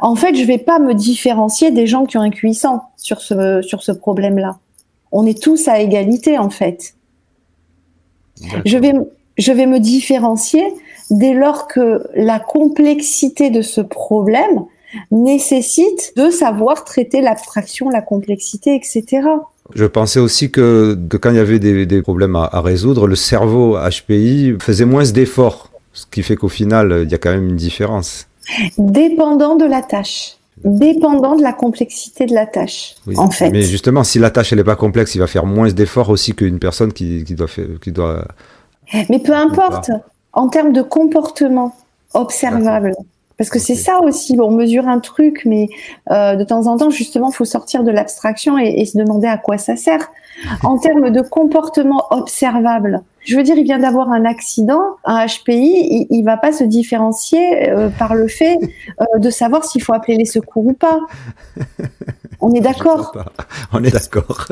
En 0.00 0.16
fait, 0.16 0.34
je 0.34 0.44
vais 0.44 0.58
pas 0.58 0.78
me 0.78 0.94
différencier 0.94 1.70
des 1.70 1.86
gens 1.86 2.04
qui 2.04 2.16
ont 2.16 2.22
un 2.22 2.30
cuissant 2.30 2.82
sur 2.96 3.20
ce, 3.20 3.62
sur 3.62 3.82
ce 3.82 3.92
problème-là. 3.92 4.58
On 5.12 5.26
est 5.26 5.40
tous 5.40 5.68
à 5.68 5.80
égalité, 5.80 6.38
en 6.38 6.50
fait. 6.50 6.94
Je 8.64 8.78
vais, 8.78 8.94
je 9.38 9.52
vais 9.52 9.66
me 9.66 9.78
différencier 9.78 10.64
dès 11.10 11.34
lors 11.34 11.66
que 11.68 12.02
la 12.14 12.38
complexité 12.38 13.50
de 13.50 13.62
ce 13.62 13.80
problème 13.80 14.64
nécessite 15.10 16.12
de 16.16 16.30
savoir 16.30 16.84
traiter 16.84 17.20
l'abstraction, 17.20 17.90
la 17.90 18.02
complexité, 18.02 18.74
etc. 18.74 19.22
Je 19.74 19.84
pensais 19.84 20.18
aussi 20.18 20.50
que, 20.50 20.98
quand 21.20 21.30
il 21.30 21.36
y 21.36 21.40
avait 21.40 21.60
des, 21.60 22.02
problèmes 22.02 22.34
à, 22.34 22.44
à, 22.44 22.60
résoudre, 22.60 23.06
le 23.06 23.14
cerveau 23.14 23.76
HPI 23.78 24.56
faisait 24.60 24.84
moins 24.84 25.04
d'efforts, 25.04 25.69
ce 25.92 26.06
qui 26.06 26.22
fait 26.22 26.36
qu'au 26.36 26.48
final, 26.48 27.00
il 27.04 27.10
y 27.10 27.14
a 27.14 27.18
quand 27.18 27.30
même 27.30 27.48
une 27.48 27.56
différence. 27.56 28.26
Dépendant 28.78 29.56
de 29.56 29.64
la 29.64 29.82
tâche. 29.82 30.36
Dépendant 30.64 31.36
de 31.36 31.42
la 31.42 31.52
complexité 31.54 32.26
de 32.26 32.34
la 32.34 32.46
tâche, 32.46 32.94
en 33.16 33.30
fait. 33.30 33.50
Mais 33.50 33.62
justement, 33.62 34.04
si 34.04 34.18
la 34.18 34.30
tâche 34.30 34.52
elle 34.52 34.58
n'est 34.58 34.64
pas 34.64 34.76
complexe, 34.76 35.14
il 35.14 35.18
va 35.18 35.26
faire 35.26 35.46
moins 35.46 35.70
d'efforts 35.70 36.10
aussi 36.10 36.34
qu'une 36.34 36.58
personne 36.58 36.92
qui, 36.92 37.24
doit 37.24 37.48
faire, 37.48 37.66
qui 37.80 37.92
doit. 37.92 38.26
Mais 39.08 39.20
peu 39.20 39.32
importe. 39.32 39.90
en 40.32 40.48
termes 40.48 40.72
de 40.72 40.82
comportement 40.82 41.74
observable. 42.14 42.94
Parce 43.36 43.48
que 43.48 43.58
c'est 43.58 43.74
ça 43.74 44.00
aussi, 44.02 44.36
on 44.38 44.50
mesure 44.50 44.86
un 44.86 45.00
truc, 45.00 45.42
mais 45.46 45.70
euh, 46.10 46.36
de 46.36 46.44
temps 46.44 46.66
en 46.66 46.76
temps, 46.76 46.90
justement, 46.90 47.30
il 47.30 47.34
faut 47.34 47.46
sortir 47.46 47.84
de 47.84 47.90
l'abstraction 47.90 48.58
et, 48.58 48.84
se 48.84 48.98
demander 48.98 49.28
à 49.28 49.38
quoi 49.38 49.56
ça 49.56 49.76
sert. 49.76 50.10
En 50.62 50.78
termes 50.78 51.10
de 51.10 51.22
comportement 51.22 52.04
observable, 52.10 53.02
je 53.24 53.36
veux 53.36 53.42
dire, 53.42 53.56
il 53.56 53.64
vient 53.64 53.78
d'avoir 53.78 54.10
un 54.10 54.24
accident, 54.24 54.96
un 55.04 55.26
HPI, 55.26 56.06
il, 56.10 56.20
ne 56.20 56.24
va 56.24 56.36
pas 56.36 56.52
se 56.52 56.64
différencier 56.64 57.70
euh, 57.70 57.88
par 57.90 58.14
le 58.14 58.28
fait 58.28 58.58
euh, 59.00 59.18
de 59.18 59.30
savoir 59.30 59.64
s'il 59.64 59.82
faut 59.82 59.92
appeler 59.92 60.16
les 60.16 60.24
secours 60.24 60.66
ou 60.66 60.72
pas. 60.72 60.98
On 62.40 62.52
est 62.54 62.60
d'accord 62.60 63.14
On 63.72 63.84
est 63.84 63.90
d'accord. 63.90 64.48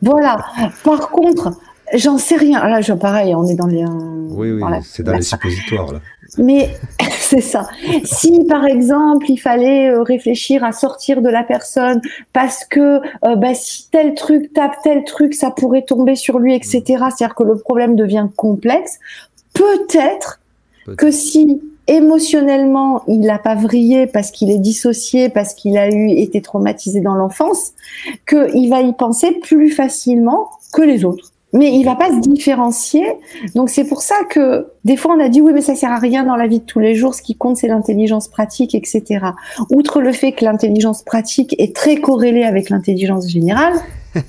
voilà. 0.00 0.38
Par 0.84 1.10
contre, 1.10 1.58
j'en 1.94 2.18
sais 2.18 2.36
rien. 2.36 2.66
Là, 2.68 2.80
je, 2.80 2.92
pareil, 2.92 3.34
on 3.34 3.44
est 3.46 3.56
dans 3.56 3.66
les. 3.66 3.84
oui, 3.84 4.52
oui, 4.52 4.62
c'est 4.84 5.02
dans 5.02 5.14
les 5.14 5.22
suppositoires 5.22 5.92
là. 5.92 6.00
Mais 6.38 6.70
c'est 7.18 7.40
ça. 7.40 7.68
Si 8.04 8.44
par 8.44 8.64
exemple 8.64 9.30
il 9.30 9.38
fallait 9.38 9.90
euh, 9.90 10.02
réfléchir 10.02 10.64
à 10.64 10.72
sortir 10.72 11.22
de 11.22 11.28
la 11.28 11.42
personne 11.42 12.00
parce 12.32 12.64
que 12.64 13.00
euh, 13.24 13.36
bah, 13.36 13.54
si 13.54 13.88
tel 13.90 14.14
truc 14.14 14.52
tape 14.52 14.76
tel 14.82 15.04
truc, 15.04 15.34
ça 15.34 15.50
pourrait 15.50 15.82
tomber 15.82 16.14
sur 16.14 16.38
lui, 16.38 16.54
etc. 16.54 16.82
C'est-à-dire 16.86 17.34
que 17.34 17.44
le 17.44 17.56
problème 17.56 17.96
devient 17.96 18.28
complexe. 18.36 18.98
Peut-être 19.54 20.40
que 20.96 21.10
si 21.10 21.60
émotionnellement 21.86 23.02
il 23.08 23.20
n'a 23.20 23.38
pas 23.38 23.54
vrillé 23.54 24.06
parce 24.06 24.30
qu'il 24.30 24.50
est 24.50 24.58
dissocié, 24.58 25.28
parce 25.28 25.54
qu'il 25.54 25.76
a 25.76 25.90
eu 25.90 26.10
été 26.10 26.40
traumatisé 26.40 27.00
dans 27.00 27.14
l'enfance, 27.14 27.72
qu'il 28.28 28.70
va 28.70 28.80
y 28.80 28.92
penser 28.92 29.32
plus 29.42 29.70
facilement 29.70 30.48
que 30.72 30.82
les 30.82 31.04
autres 31.04 31.32
mais 31.52 31.72
il 31.72 31.84
va 31.84 31.96
pas 31.96 32.10
se 32.10 32.20
différencier. 32.20 33.04
Donc 33.54 33.70
c'est 33.70 33.84
pour 33.84 34.02
ça 34.02 34.14
que 34.28 34.68
des 34.84 34.96
fois 34.96 35.14
on 35.16 35.20
a 35.20 35.28
dit 35.28 35.40
oui 35.40 35.52
mais 35.52 35.60
ça 35.60 35.74
sert 35.74 35.90
à 35.90 35.98
rien 35.98 36.24
dans 36.24 36.36
la 36.36 36.46
vie 36.46 36.60
de 36.60 36.64
tous 36.64 36.80
les 36.80 36.94
jours. 36.94 37.14
Ce 37.14 37.22
qui 37.22 37.34
compte 37.34 37.56
c'est 37.56 37.68
l'intelligence 37.68 38.28
pratique, 38.28 38.74
etc. 38.74 39.26
Outre 39.70 40.00
le 40.00 40.12
fait 40.12 40.32
que 40.32 40.44
l'intelligence 40.44 41.02
pratique 41.02 41.54
est 41.58 41.74
très 41.74 41.96
corrélée 41.96 42.44
avec 42.44 42.70
l'intelligence 42.70 43.28
générale, 43.28 43.74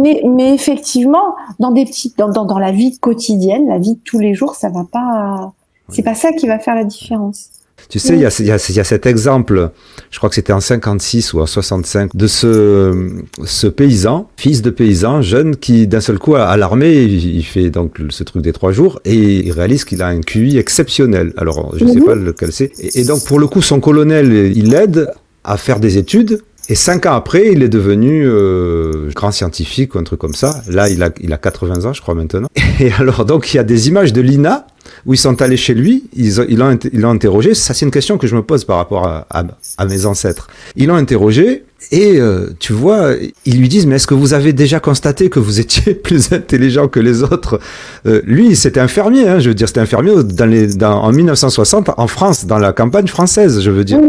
mais, 0.00 0.22
mais 0.24 0.54
effectivement 0.54 1.34
dans 1.58 1.70
des 1.70 1.84
petites 1.84 2.16
dans, 2.18 2.28
dans, 2.28 2.44
dans 2.44 2.58
la 2.58 2.72
vie 2.72 2.98
quotidienne, 2.98 3.68
la 3.68 3.78
vie 3.78 3.94
de 3.94 4.00
tous 4.04 4.18
les 4.18 4.34
jours, 4.34 4.54
ça 4.54 4.68
va 4.68 4.84
pas. 4.90 5.52
C'est 5.90 6.02
pas 6.02 6.14
ça 6.14 6.32
qui 6.32 6.46
va 6.46 6.58
faire 6.58 6.74
la 6.74 6.84
différence. 6.84 7.48
Tu 7.88 7.98
sais, 7.98 8.14
il 8.14 8.20
y, 8.20 8.26
a, 8.26 8.40
y, 8.40 8.50
a, 8.50 8.70
y, 8.70 8.80
a, 8.80 8.84
cet 8.84 9.06
exemple, 9.06 9.70
je 10.10 10.18
crois 10.18 10.28
que 10.28 10.34
c'était 10.34 10.52
en 10.52 10.60
56 10.60 11.32
ou 11.32 11.40
en 11.40 11.46
65, 11.46 12.14
de 12.14 12.26
ce, 12.26 13.22
ce 13.44 13.66
paysan, 13.66 14.28
fils 14.36 14.60
de 14.60 14.68
paysan, 14.68 15.22
jeune, 15.22 15.56
qui 15.56 15.86
d'un 15.86 16.02
seul 16.02 16.18
coup, 16.18 16.34
à, 16.34 16.54
l'armée, 16.58 17.02
il, 17.02 17.42
fait 17.44 17.70
donc 17.70 17.96
ce 18.10 18.24
truc 18.24 18.42
des 18.42 18.52
trois 18.52 18.72
jours 18.72 19.00
et 19.06 19.38
il 19.46 19.52
réalise 19.52 19.84
qu'il 19.84 20.02
a 20.02 20.08
un 20.08 20.20
QI 20.20 20.58
exceptionnel. 20.58 21.32
Alors, 21.38 21.74
je 21.78 21.84
ne 21.84 21.92
sais 21.92 22.00
mhm. 22.00 22.04
pas 22.04 22.14
lequel 22.14 22.52
c'est. 22.52 22.72
Et, 22.78 23.00
et, 23.00 23.04
donc, 23.04 23.24
pour 23.24 23.38
le 23.38 23.46
coup, 23.46 23.62
son 23.62 23.80
colonel, 23.80 24.52
il 24.54 24.70
l'aide 24.70 25.10
à 25.42 25.56
faire 25.56 25.80
des 25.80 25.96
études. 25.96 26.42
Et 26.70 26.74
cinq 26.74 27.06
ans 27.06 27.14
après, 27.14 27.50
il 27.52 27.62
est 27.62 27.70
devenu 27.70 28.26
euh, 28.26 29.08
grand 29.14 29.32
scientifique 29.32 29.94
ou 29.94 29.98
un 29.98 30.02
truc 30.02 30.20
comme 30.20 30.34
ça. 30.34 30.62
Là, 30.68 30.90
il 30.90 31.02
a, 31.02 31.08
il 31.22 31.32
a 31.32 31.38
80 31.38 31.86
ans, 31.86 31.94
je 31.94 32.02
crois, 32.02 32.14
maintenant. 32.14 32.48
Et 32.80 32.92
alors, 32.92 33.24
donc, 33.24 33.54
il 33.54 33.56
y 33.56 33.60
a 33.60 33.64
des 33.64 33.88
images 33.88 34.12
de 34.12 34.20
Lina 34.20 34.66
où 35.06 35.14
ils 35.14 35.18
sont 35.18 35.40
allés 35.42 35.56
chez 35.56 35.74
lui, 35.74 36.04
ils, 36.14 36.36
l'ont, 36.56 36.78
ils 36.92 37.00
l'ont 37.00 37.10
interrogé. 37.10 37.54
Ça, 37.54 37.74
c'est 37.74 37.84
une 37.84 37.90
question 37.90 38.18
que 38.18 38.26
je 38.26 38.36
me 38.36 38.42
pose 38.42 38.64
par 38.64 38.76
rapport 38.76 39.06
à, 39.06 39.26
à, 39.30 39.84
mes 39.86 40.06
ancêtres. 40.06 40.48
Ils 40.76 40.86
l'ont 40.86 40.94
interrogé 40.94 41.64
et 41.92 42.18
euh, 42.18 42.48
tu 42.58 42.72
vois, 42.72 43.12
ils 43.44 43.58
lui 43.58 43.68
disent 43.68 43.86
mais 43.86 43.96
est-ce 43.96 44.06
que 44.06 44.14
vous 44.14 44.34
avez 44.34 44.52
déjà 44.52 44.80
constaté 44.80 45.30
que 45.30 45.38
vous 45.38 45.60
étiez 45.60 45.94
plus 46.08 46.32
intelligent 46.32 46.88
que 46.88 47.00
les 47.00 47.22
autres? 47.22 47.60
Euh, 48.06 48.20
Lui, 48.24 48.56
c'était 48.56 48.80
un 48.80 48.88
fermier. 48.88 49.28
Hein, 49.28 49.38
je 49.38 49.48
veux 49.48 49.54
dire, 49.54 49.68
c'était 49.68 49.80
un 49.80 49.86
fermier 49.86 50.22
dans 50.24 50.46
les, 50.46 50.66
dans, 50.66 51.02
en 51.02 51.12
1960 51.12 51.90
en 51.96 52.06
France, 52.06 52.46
dans 52.46 52.58
la 52.58 52.72
campagne 52.72 53.06
française. 53.06 53.60
Je 53.60 53.70
veux 53.70 53.84
dire. 53.84 54.00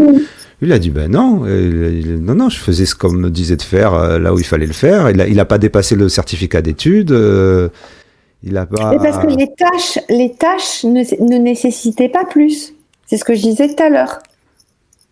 Lui, 0.61 0.67
il 0.67 0.73
a 0.73 0.79
dit 0.79 0.89
ben 0.89 1.09
non, 1.09 1.45
non, 1.45 2.35
non, 2.35 2.49
je 2.49 2.57
faisais 2.57 2.85
ce 2.85 2.93
qu'on 2.93 3.13
me 3.13 3.29
disait 3.29 3.55
de 3.55 3.61
faire 3.61 3.93
euh, 3.93 4.19
là 4.19 4.33
où 4.33 4.39
il 4.39 4.45
fallait 4.45 4.67
le 4.67 4.73
faire. 4.73 5.09
Il 5.09 5.21
a, 5.21 5.27
il 5.27 5.39
a 5.39 5.45
pas 5.45 5.57
dépassé 5.57 5.95
le 5.95 6.09
certificat 6.09 6.61
d'études. 6.61 7.11
Il 8.43 8.53
pas. 8.53 8.97
parce 8.97 9.17
que 9.17 9.27
les 9.27 9.51
tâches, 9.53 9.99
les 10.09 10.33
tâches 10.33 10.83
ne, 10.83 11.01
ne 11.23 11.37
nécessitaient 11.37 12.09
pas 12.09 12.25
plus. 12.25 12.73
C'est 13.05 13.17
ce 13.17 13.23
que 13.23 13.33
je 13.33 13.41
disais 13.41 13.73
tout 13.73 13.83
à 13.83 13.89
l'heure. 13.89 14.19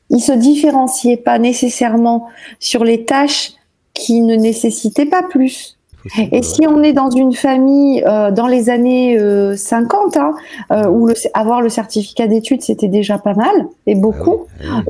Il 0.09 0.21
se 0.21 0.31
différenciait 0.31 1.17
pas 1.17 1.37
nécessairement 1.37 2.29
sur 2.59 2.83
les 2.83 3.03
tâches 3.03 3.51
qui 3.93 4.21
ne 4.21 4.35
nécessitaient 4.35 5.05
pas 5.05 5.23
plus. 5.23 5.76
Et 6.31 6.41
si 6.41 6.67
on 6.67 6.83
est 6.83 6.93
dans 6.93 7.09
une 7.09 7.33
famille 7.33 8.03
euh, 8.05 8.31
dans 8.31 8.47
les 8.47 8.69
années 8.69 9.17
50, 9.55 10.17
euh, 10.17 10.19
hein, 10.19 10.33
euh, 10.71 10.87
où 10.87 11.07
le, 11.07 11.13
avoir 11.33 11.61
le 11.61 11.69
certificat 11.69 12.27
d'études 12.27 12.61
c'était 12.61 12.87
déjà 12.87 13.17
pas 13.17 13.33
mal 13.33 13.67
et 13.85 13.93
ah 13.95 13.99
beaucoup. 13.99 14.45
Ah 14.63 14.81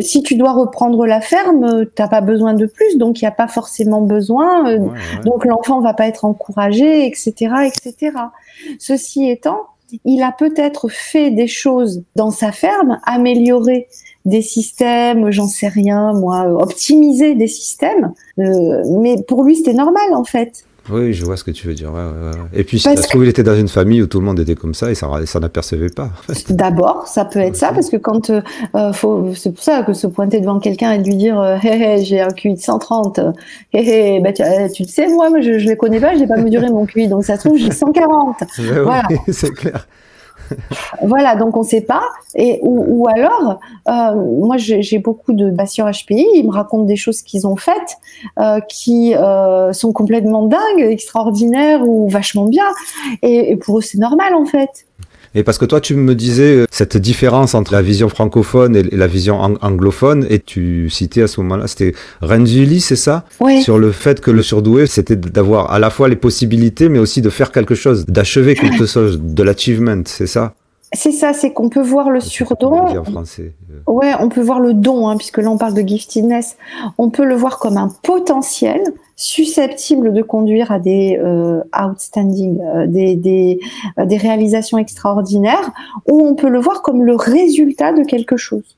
si 0.00 0.22
tu 0.22 0.36
dois 0.36 0.52
reprendre 0.52 1.06
la 1.06 1.20
ferme, 1.20 1.86
t'as 1.94 2.08
pas 2.08 2.20
besoin 2.20 2.54
de 2.54 2.66
plus, 2.66 2.96
donc 2.98 3.20
il 3.20 3.24
n'y 3.24 3.28
a 3.28 3.32
pas 3.32 3.48
forcément 3.48 4.00
besoin. 4.00 4.78
Donc 5.24 5.44
l'enfant 5.44 5.80
va 5.80 5.94
pas 5.94 6.06
être 6.06 6.24
encouragé, 6.24 7.06
etc., 7.06 7.32
etc. 7.66 8.12
Ceci 8.78 9.28
étant, 9.28 9.66
il 10.04 10.22
a 10.22 10.32
peut-être 10.32 10.88
fait 10.88 11.30
des 11.30 11.46
choses 11.46 12.02
dans 12.16 12.30
sa 12.30 12.52
ferme, 12.52 12.98
amélioré 13.04 13.88
des 14.24 14.42
systèmes, 14.42 15.30
j'en 15.30 15.48
sais 15.48 15.68
rien, 15.68 16.12
moi, 16.12 16.46
optimiser 16.48 17.34
des 17.34 17.48
systèmes. 17.48 18.12
Euh, 18.38 18.82
mais 19.00 19.22
pour 19.22 19.44
lui, 19.44 19.56
c'était 19.56 19.74
normal 19.74 20.14
en 20.14 20.24
fait. 20.24 20.64
Oui, 20.90 21.12
je 21.12 21.24
vois 21.24 21.36
ce 21.36 21.44
que 21.44 21.52
tu 21.52 21.68
veux 21.68 21.74
dire. 21.74 21.92
Et 22.52 22.64
puis, 22.64 22.80
parce 22.82 22.96
ça 22.96 23.02
se 23.02 23.08
trouve, 23.08 23.24
il 23.24 23.28
était 23.28 23.44
dans 23.44 23.54
une 23.54 23.68
famille 23.68 24.02
où 24.02 24.08
tout 24.08 24.18
le 24.18 24.26
monde 24.26 24.40
était 24.40 24.56
comme 24.56 24.74
ça 24.74 24.90
et 24.90 24.96
ça, 24.96 25.08
ça 25.26 25.38
n'apercevait 25.38 25.90
pas. 25.90 26.10
D'abord, 26.48 27.06
ça 27.06 27.24
peut 27.24 27.38
être 27.38 27.54
ça, 27.54 27.72
parce 27.72 27.88
que 27.88 27.96
quand 27.96 28.30
euh, 28.30 28.40
euh, 28.74 28.92
faut, 28.92 29.32
c'est 29.36 29.52
pour 29.52 29.62
ça 29.62 29.84
que 29.84 29.92
se 29.92 30.08
pointer 30.08 30.40
devant 30.40 30.58
quelqu'un 30.58 30.92
et 30.92 30.98
lui 30.98 31.14
dire, 31.14 31.40
hé, 31.62 31.68
hé, 31.68 32.04
j'ai 32.04 32.20
un 32.20 32.30
QI 32.30 32.54
de 32.54 32.60
130, 32.60 33.20
hé, 33.74 33.78
hé, 33.78 34.20
bah, 34.20 34.32
tu, 34.32 34.42
tu, 34.74 34.82
le 34.82 34.88
sais, 34.88 35.06
moi, 35.06 35.28
je, 35.40 35.60
je 35.60 35.68
les 35.68 35.76
connais 35.76 36.00
pas, 36.00 36.16
j'ai 36.16 36.26
pas 36.26 36.36
mesuré 36.36 36.68
mon 36.68 36.84
QI, 36.84 37.06
donc 37.06 37.24
ça 37.24 37.36
se 37.36 37.46
trouve, 37.46 37.58
j'ai 37.58 37.70
140. 37.70 38.36
voilà. 38.82 39.06
c'est 39.28 39.54
clair 39.54 39.86
voilà, 41.02 41.36
donc 41.36 41.56
on 41.56 41.60
ne 41.60 41.66
sait 41.66 41.80
pas. 41.80 42.02
Et 42.34 42.60
ou, 42.62 43.06
alors, 43.08 43.60
euh, 43.88 44.14
moi 44.14 44.56
j'ai 44.56 44.98
beaucoup 44.98 45.32
de 45.32 45.50
patients 45.50 45.90
HPI, 45.90 46.26
ils 46.34 46.46
me 46.46 46.52
racontent 46.52 46.84
des 46.84 46.96
choses 46.96 47.22
qu'ils 47.22 47.46
ont 47.46 47.56
faites, 47.56 47.98
euh, 48.38 48.60
qui 48.60 49.14
euh, 49.14 49.72
sont 49.72 49.92
complètement 49.92 50.46
dingues, 50.46 50.80
extraordinaires 50.80 51.86
ou 51.86 52.08
vachement 52.08 52.46
bien. 52.46 52.64
et 53.22 53.56
pour 53.56 53.78
eux 53.78 53.82
c'est 53.82 53.98
normal 53.98 54.34
en 54.34 54.44
fait. 54.44 54.86
Et 55.34 55.42
parce 55.42 55.58
que 55.58 55.64
toi, 55.64 55.80
tu 55.80 55.94
me 55.94 56.14
disais 56.14 56.56
euh, 56.56 56.66
cette 56.70 56.96
différence 56.96 57.54
entre 57.54 57.72
la 57.72 57.82
vision 57.82 58.08
francophone 58.08 58.76
et 58.76 58.82
la 58.82 59.06
vision 59.06 59.40
anglophone, 59.40 60.26
et 60.28 60.38
tu 60.38 60.90
citais 60.90 61.22
à 61.22 61.26
ce 61.26 61.40
moment-là, 61.40 61.66
c'était 61.66 61.94
Renzulli, 62.20 62.80
c'est 62.80 62.96
ça? 62.96 63.24
Oui. 63.40 63.62
Sur 63.62 63.78
le 63.78 63.92
fait 63.92 64.20
que 64.20 64.30
le 64.30 64.42
surdoué, 64.42 64.86
c'était 64.86 65.16
d'avoir 65.16 65.72
à 65.72 65.78
la 65.78 65.90
fois 65.90 66.08
les 66.08 66.16
possibilités, 66.16 66.88
mais 66.88 66.98
aussi 66.98 67.22
de 67.22 67.30
faire 67.30 67.50
quelque 67.50 67.74
chose, 67.74 68.04
d'achever 68.06 68.54
quelque 68.54 68.86
chose, 68.94 69.20
de 69.22 69.42
l'achievement, 69.42 70.02
c'est 70.04 70.26
ça? 70.26 70.54
C'est 70.94 71.12
ça, 71.12 71.32
c'est 71.32 71.52
qu'on 71.52 71.70
peut 71.70 71.80
voir 71.80 72.10
le 72.10 72.20
surdon. 72.20 72.74
En 72.74 73.04
français. 73.04 73.54
Euh. 73.70 73.92
Ouais, 73.92 74.12
on 74.20 74.28
peut 74.28 74.42
voir 74.42 74.60
le 74.60 74.74
don, 74.74 75.08
hein, 75.08 75.16
puisque 75.16 75.38
là 75.38 75.50
on 75.50 75.56
parle 75.56 75.74
de 75.74 75.80
giftedness. 75.80 76.56
On 76.98 77.08
peut 77.08 77.24
le 77.24 77.34
voir 77.34 77.58
comme 77.58 77.78
un 77.78 77.88
potentiel 78.02 78.82
susceptible 79.16 80.12
de 80.12 80.22
conduire 80.22 80.70
à 80.70 80.78
des 80.78 81.18
euh, 81.18 81.62
outstanding, 81.78 82.60
euh, 82.60 82.86
des, 82.86 83.14
des, 83.16 83.58
des 84.04 84.16
réalisations 84.16 84.76
extraordinaires, 84.76 85.70
ou 86.10 86.20
on 86.20 86.34
peut 86.34 86.48
le 86.48 86.60
voir 86.60 86.82
comme 86.82 87.04
le 87.04 87.14
résultat 87.14 87.92
de 87.92 88.02
quelque 88.02 88.36
chose 88.36 88.76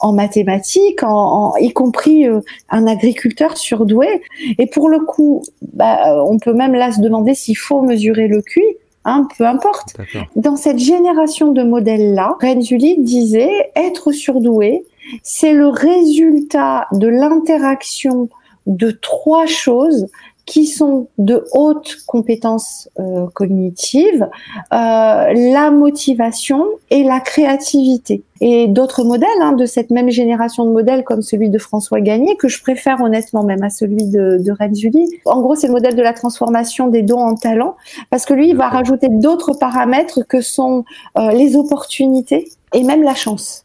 en 0.00 0.12
mathématiques, 0.12 1.02
en, 1.02 1.54
y 1.56 1.72
compris 1.72 2.26
un 2.68 2.86
agriculteur 2.86 3.56
surdoué. 3.56 4.22
Et 4.58 4.66
pour 4.66 4.90
le 4.90 5.00
coup, 5.00 5.42
bah, 5.72 6.22
on 6.26 6.38
peut 6.38 6.52
même 6.52 6.74
là 6.74 6.92
se 6.92 7.00
demander 7.00 7.34
s'il 7.34 7.56
faut 7.56 7.80
mesurer 7.80 8.28
le 8.28 8.42
QI 8.42 8.62
Hein, 9.06 9.28
peu 9.36 9.44
importe. 9.44 9.96
Dans 10.34 10.56
cette 10.56 10.78
génération 10.78 11.52
de 11.52 11.62
modèles-là, 11.62 12.36
Renzulli 12.40 12.96
disait 12.98 13.70
être 13.76 14.12
surdoué, 14.12 14.86
c'est 15.22 15.52
le 15.52 15.68
résultat 15.68 16.86
de 16.92 17.08
l'interaction 17.08 18.30
de 18.66 18.90
trois 18.90 19.44
choses 19.46 20.06
qui 20.46 20.66
sont 20.66 21.08
de 21.18 21.44
hautes 21.52 21.96
compétences 22.06 22.88
euh, 22.98 23.26
cognitives, 23.32 24.28
euh, 24.72 25.32
la 25.32 25.70
motivation 25.70 26.66
et 26.90 27.02
la 27.02 27.20
créativité. 27.20 28.22
Et 28.40 28.68
d'autres 28.68 29.04
modèles 29.04 29.28
hein, 29.40 29.52
de 29.52 29.64
cette 29.64 29.90
même 29.90 30.10
génération 30.10 30.66
de 30.66 30.70
modèles, 30.70 31.02
comme 31.02 31.22
celui 31.22 31.48
de 31.48 31.58
François 31.58 32.00
Gagné, 32.00 32.36
que 32.36 32.48
je 32.48 32.60
préfère 32.60 33.00
honnêtement 33.00 33.42
même 33.42 33.62
à 33.62 33.70
celui 33.70 34.04
de, 34.04 34.38
de 34.38 34.52
Renzulli. 34.58 35.08
En 35.24 35.40
gros, 35.40 35.54
c'est 35.54 35.68
le 35.68 35.72
modèle 35.72 35.94
de 35.94 36.02
la 36.02 36.12
transformation 36.12 36.88
des 36.88 37.02
dons 37.02 37.20
en 37.20 37.36
talents, 37.36 37.76
parce 38.10 38.26
que 38.26 38.34
lui, 38.34 38.50
il 38.50 38.56
va 38.56 38.68
rajouter 38.68 39.08
d'autres 39.08 39.54
paramètres 39.54 40.20
que 40.28 40.42
sont 40.42 40.84
euh, 41.16 41.30
les 41.30 41.56
opportunités 41.56 42.50
et 42.74 42.82
même 42.82 43.02
la 43.02 43.14
chance. 43.14 43.64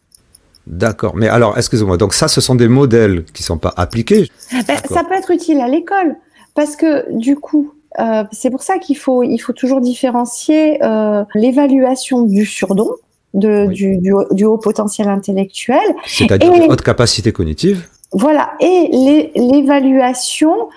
D'accord. 0.66 1.16
Mais 1.16 1.28
alors, 1.28 1.58
excusez-moi. 1.58 1.98
Donc 1.98 2.14
ça, 2.14 2.28
ce 2.28 2.42
sont 2.42 2.56
des 2.56 2.68
modèles 2.68 3.26
qui 3.34 3.44
sont 3.44 3.58
pas 3.58 3.74
appliqués. 3.76 4.30
Ben, 4.52 4.78
ça 4.88 5.04
peut 5.04 5.16
être 5.16 5.32
utile 5.32 5.60
à 5.62 5.68
l'école. 5.68 6.16
Parce 6.60 6.76
que 6.76 7.06
du 7.18 7.38
coup, 7.38 7.74
euh, 8.00 8.26
c'est 8.34 8.50
pour 8.50 8.64
ça 8.64 8.80
qu'il 8.80 8.98
faut, 8.98 9.24
il 9.24 9.38
faut 9.38 9.54
toujours 9.54 9.80
différencier 9.80 10.84
euh, 10.84 11.24
l'évaluation 11.34 12.24
du 12.24 12.46
surdon, 12.46 12.92
de, 13.34 13.68
du, 13.68 13.98
du, 14.00 14.12
du, 14.32 14.44
haut 14.44 14.58
potentiel 14.58 15.08
intellectuel. 15.08 15.80
C'est-à-dire 16.06 16.52
haute 16.68 16.82
capacité 16.82 17.32
cognitive. 17.32 17.88
Voilà, 18.12 18.52
et 18.60 18.90
l'évaluation 19.38 20.68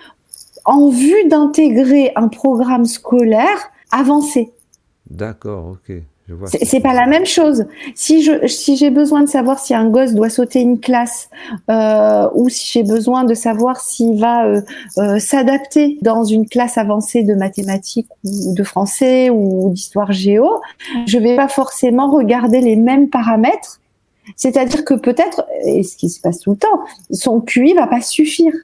en 0.64 0.88
vue 0.88 1.28
d'intégrer 1.28 2.12
un 2.14 2.28
programme 2.28 2.84
scolaire 2.84 3.72
avancé. 3.90 4.52
D'accord, 5.10 5.66
ok. 5.72 5.96
C'est 6.46 6.80
pas 6.80 6.94
la 6.94 7.06
même 7.06 7.26
chose. 7.26 7.66
Si 7.94 8.22
je 8.22 8.46
si 8.46 8.76
j'ai 8.76 8.90
besoin 8.90 9.22
de 9.22 9.28
savoir 9.28 9.58
si 9.58 9.74
un 9.74 9.88
gosse 9.88 10.14
doit 10.14 10.30
sauter 10.30 10.60
une 10.60 10.78
classe 10.78 11.28
euh, 11.68 12.28
ou 12.34 12.48
si 12.48 12.70
j'ai 12.72 12.84
besoin 12.84 13.24
de 13.24 13.34
savoir 13.34 13.80
s'il 13.80 14.20
va 14.20 14.46
euh, 14.46 14.60
euh, 14.98 15.18
s'adapter 15.18 15.98
dans 16.00 16.24
une 16.24 16.48
classe 16.48 16.78
avancée 16.78 17.24
de 17.24 17.34
mathématiques 17.34 18.08
ou 18.24 18.54
de 18.54 18.62
français 18.62 19.30
ou 19.30 19.70
d'histoire 19.70 20.12
géo, 20.12 20.60
je 21.06 21.18
vais 21.18 21.36
pas 21.36 21.48
forcément 21.48 22.10
regarder 22.10 22.60
les 22.60 22.76
mêmes 22.76 23.08
paramètres. 23.10 23.80
C'est-à-dire 24.36 24.84
que 24.84 24.94
peut-être, 24.94 25.44
et 25.64 25.82
ce 25.82 25.96
qui 25.96 26.08
se 26.08 26.20
passe 26.20 26.38
tout 26.38 26.52
le 26.52 26.56
temps, 26.56 26.84
son 27.10 27.40
QI 27.40 27.74
va 27.74 27.88
pas 27.88 28.00
suffire. 28.00 28.54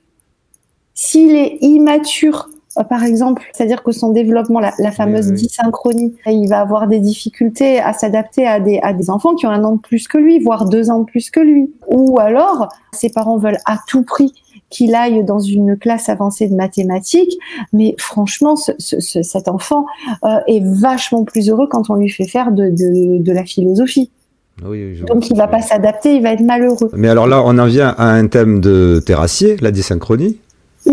S'il 0.94 1.34
est 1.34 1.58
immature 1.60 2.48
par 2.84 3.04
exemple, 3.04 3.42
c'est-à-dire 3.52 3.82
que 3.82 3.92
son 3.92 4.12
développement, 4.12 4.60
la, 4.60 4.92
fameuse 4.92 5.32
dysynchronie, 5.32 6.14
il 6.26 6.48
va 6.48 6.60
avoir 6.60 6.86
des 6.86 6.98
difficultés 6.98 7.80
à 7.80 7.92
s'adapter 7.92 8.46
à 8.46 8.60
des, 8.60 8.78
à 8.82 8.92
des 8.92 9.10
enfants 9.10 9.34
qui 9.34 9.46
ont 9.46 9.50
un 9.50 9.64
an 9.64 9.76
de 9.76 9.80
plus 9.80 10.08
que 10.08 10.18
lui, 10.18 10.38
voire 10.38 10.68
deux 10.68 10.90
ans 10.90 11.00
de 11.00 11.04
plus 11.04 11.30
que 11.30 11.40
lui. 11.40 11.70
Ou 11.86 12.18
alors, 12.18 12.68
ses 12.92 13.10
parents 13.10 13.38
veulent 13.38 13.58
à 13.66 13.78
tout 13.86 14.02
prix 14.02 14.32
qu'il 14.70 14.94
aille 14.94 15.24
dans 15.24 15.40
une 15.40 15.78
classe 15.78 16.08
avancée 16.08 16.46
de 16.48 16.54
mathématiques, 16.54 17.38
mais 17.72 17.94
franchement, 17.98 18.54
ce, 18.56 18.72
ce, 18.78 19.22
cet 19.22 19.48
enfant 19.48 19.86
euh, 20.24 20.38
est 20.46 20.62
vachement 20.62 21.24
plus 21.24 21.48
heureux 21.48 21.68
quand 21.70 21.90
on 21.90 21.94
lui 21.94 22.10
fait 22.10 22.26
faire 22.26 22.52
de, 22.52 22.68
de, 22.68 23.22
de 23.22 23.32
la 23.32 23.44
philosophie. 23.44 24.10
Donc 24.60 25.30
il 25.30 25.36
va 25.36 25.46
pas 25.46 25.62
s'adapter, 25.62 26.16
il 26.16 26.22
va 26.22 26.32
être 26.32 26.40
malheureux. 26.40 26.90
Mais 26.92 27.08
alors 27.08 27.28
là, 27.28 27.42
on 27.44 27.56
en 27.58 27.66
vient 27.66 27.94
à 27.96 28.06
un 28.06 28.26
thème 28.26 28.60
de 28.60 29.00
terrassier, 29.04 29.56
la 29.60 29.70
dysynchronie. 29.70 30.38
Mm 30.84 30.92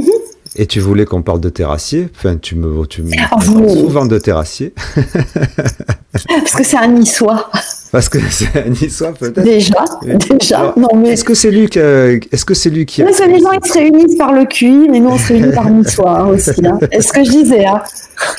et 0.55 0.65
tu 0.67 0.79
voulais 0.79 1.05
qu'on 1.05 1.21
parle 1.21 1.41
de 1.41 1.49
terrassier 1.49 2.07
Enfin, 2.15 2.37
tu 2.37 2.55
me, 2.55 2.85
tu 2.87 3.03
me 3.03 3.11
ah, 3.17 3.29
parles 3.29 3.69
souvent 3.69 4.05
de 4.05 4.17
terrassier. 4.17 4.73
Parce 6.13 6.51
que 6.53 6.63
c'est 6.63 6.77
un 6.77 6.87
niçois. 6.87 7.49
Parce 7.91 8.09
que 8.09 8.19
c'est 8.29 8.65
un 8.65 8.69
niçois 8.69 9.13
peut-être. 9.13 9.43
Déjà, 9.43 9.83
déjà. 10.29 10.73
non 10.77 10.89
mais. 10.95 11.09
Est-ce 11.09 11.23
que 11.23 11.33
c'est 11.33 11.51
lui 11.51 11.67
qui, 11.67 11.79
est-ce 11.79 12.45
que 12.45 12.53
c'est 12.53 12.69
lui 12.69 12.85
qui. 12.85 13.01
A... 13.01 13.05
Mais 13.05 13.11
les 13.27 13.39
gens 13.39 13.51
ils 13.51 13.67
se 13.67 13.73
réunissent 13.73 14.17
par 14.17 14.31
le 14.31 14.45
QI, 14.45 14.87
mais 14.89 14.99
nous 14.99 15.09
on 15.09 15.17
se 15.17 15.33
réunit 15.33 15.53
par 15.53 15.69
niçois 15.69 16.19
hein, 16.19 16.27
aussi. 16.29 16.65
Hein. 16.65 16.79
Est-ce 16.91 17.11
que 17.11 17.23
je 17.23 17.31
disais 17.31 17.65
hein. 17.65 17.81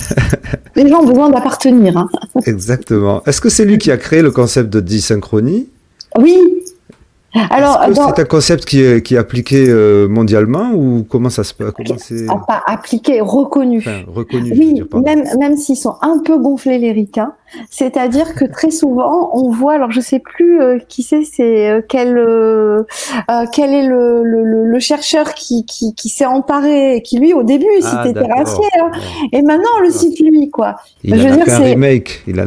Les 0.77 0.89
gens 0.89 1.01
ont 1.01 1.07
besoin 1.07 1.31
d'appartenir. 1.31 1.97
Hein. 1.97 2.09
Exactement. 2.47 3.23
Est-ce 3.27 3.41
que 3.41 3.51
c'est 3.51 3.65
lui 3.65 3.79
qui 3.79 3.91
a 3.91 3.99
créé 3.99 4.23
le 4.23 4.31
concept 4.31 4.71
de 4.71 4.81
dysynchronie? 4.81 5.69
Oui, 6.19 6.39
alors, 7.51 7.81
c'est 8.15 8.23
un 8.23 8.25
concept 8.25 8.65
qui 8.65 8.83
est, 8.83 9.03
qui 9.03 9.15
est 9.15 9.19
appliqué 9.19 9.67
euh, 9.69 10.09
mondialement 10.09 10.73
ou 10.73 11.07
comment 11.09 11.31
ça 11.31 11.45
se 11.45 11.55
passe 11.55 11.73
pas 12.47 12.63
appliqué, 12.67 13.21
reconnu. 13.21 13.79
Enfin, 13.79 14.03
reconnu. 14.07 14.53
Oui, 14.53 14.75
dire, 14.75 14.87
même 15.05 15.25
même 15.39 15.57
s'ils 15.57 15.77
sont 15.77 15.97
un 16.03 16.21
peu 16.25 16.39
gonflés 16.39 16.79
les 16.79 16.93
ricains, 16.93 17.33
c'est-à-dire 17.71 18.35
que 18.35 18.45
très 18.45 18.71
souvent 18.71 19.31
on 19.33 19.51
voit, 19.51 19.75
alors 19.75 19.91
je 19.91 20.01
sais 20.01 20.19
plus 20.19 20.61
euh, 20.61 20.79
qui 20.79 21.03
c'est, 21.03 21.25
c'est 21.25 21.71
euh, 21.71 21.81
quel 21.87 22.17
euh, 22.17 22.85
quel 23.53 23.75
est 23.75 23.87
le, 23.87 24.23
le, 24.23 24.65
le, 24.65 24.79
chercheur 24.79 25.35
qui 25.35 25.65
qui, 25.67 25.95
qui 25.95 26.09
s'est 26.09 26.27
emparé, 26.27 27.03
qui 27.05 27.19
lui 27.19 27.33
au 27.33 27.43
début 27.43 27.67
ah, 27.83 28.05
citait 28.05 28.21
Terrassier, 28.21 28.69
hein, 28.81 28.91
et 29.33 29.43
maintenant 29.43 29.71
on 29.79 29.83
le 29.83 29.91
cite 29.91 30.21
lui 30.21 30.51
quoi. 30.51 30.77
Il 31.03 31.19
je 31.21 31.27
a 31.27 31.37
dire, 31.37 31.55
un 31.55 31.59
remake. 31.59 32.23
Il 32.27 32.41
a... 32.41 32.47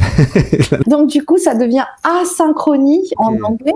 Donc 0.88 1.08
du 1.08 1.24
coup 1.24 1.38
ça 1.38 1.56
devient 1.56 1.86
asynchronie 2.04 3.10
en 3.18 3.36
anglais, 3.42 3.74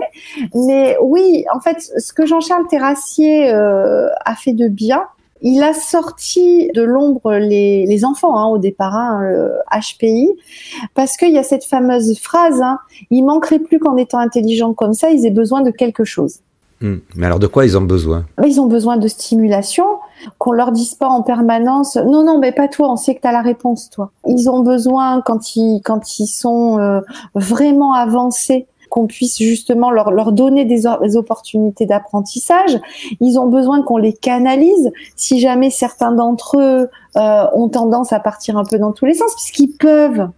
mais 0.54 0.96
oui, 1.02 1.44
en 1.54 1.60
fait, 1.60 1.80
ce 1.80 2.12
que 2.12 2.26
Jean-Charles 2.26 2.66
Terrassier 2.68 3.52
euh, 3.52 4.08
a 4.24 4.34
fait 4.34 4.52
de 4.52 4.68
bien, 4.68 5.04
il 5.42 5.62
a 5.62 5.74
sorti 5.74 6.70
de 6.74 6.82
l'ombre 6.82 7.34
les, 7.34 8.04
enfants 8.04 8.38
hein, 8.38 8.46
au 8.46 8.58
départ, 8.58 8.94
hein, 8.94 9.50
HPI, 9.72 10.30
parce 10.94 11.16
qu'il 11.16 11.32
y 11.32 11.38
a 11.38 11.42
cette 11.42 11.64
fameuse 11.64 12.18
phrase 12.18 12.60
hein, 12.62 12.78
il 13.10 13.24
manquerait 13.24 13.58
plus 13.58 13.78
qu'en 13.78 13.96
étant 13.96 14.18
intelligent 14.18 14.74
comme 14.74 14.94
ça, 14.94 15.10
ils 15.10 15.26
aient 15.26 15.30
besoin 15.30 15.62
de 15.62 15.70
quelque 15.70 16.04
chose. 16.04 16.40
Hmm. 16.80 16.96
Mais 17.14 17.26
alors 17.26 17.38
de 17.38 17.46
quoi 17.46 17.64
ils 17.64 17.78
ont 17.78 17.82
besoin? 17.82 18.26
Ils 18.44 18.60
ont 18.60 18.66
besoin 18.66 18.96
de 18.96 19.06
stimulation, 19.06 19.84
qu'on 20.38 20.52
leur 20.52 20.72
dise 20.72 20.94
pas 20.94 21.08
en 21.08 21.22
permanence 21.22 21.96
non 21.96 22.24
non 22.24 22.38
mais 22.38 22.52
pas 22.52 22.68
toi, 22.68 22.90
on 22.90 22.96
sait 22.96 23.14
que 23.14 23.20
tu 23.20 23.28
as 23.28 23.32
la 23.32 23.42
réponse 23.42 23.90
toi. 23.90 24.10
Ils 24.26 24.50
ont 24.50 24.60
besoin 24.60 25.22
quand 25.24 25.56
ils 25.56 25.80
quand 25.84 26.18
ils 26.18 26.26
sont 26.26 26.78
euh, 26.78 27.00
vraiment 27.34 27.94
avancés 27.94 28.66
qu'on 28.94 29.08
puisse 29.08 29.38
justement 29.38 29.90
leur, 29.90 30.30
donner 30.30 30.64
des, 30.64 30.86
opportunités 31.16 31.84
d'apprentissage. 31.84 32.78
Ils 33.20 33.40
ont 33.40 33.48
besoin 33.48 33.82
qu'on 33.82 33.96
les 33.96 34.12
canalise. 34.12 34.92
Si 35.16 35.40
jamais 35.40 35.70
certains 35.70 36.12
d'entre 36.12 36.60
eux 36.60 36.88
euh, 37.16 37.44
ont 37.54 37.68
tendance 37.68 38.12
à 38.12 38.20
partir 38.20 38.56
un 38.56 38.64
peu 38.64 38.78
dans 38.78 38.92
tous 38.92 39.04
les 39.04 39.14
sens, 39.14 39.34
puisqu'ils 39.34 39.76
peuvent. 39.76 40.28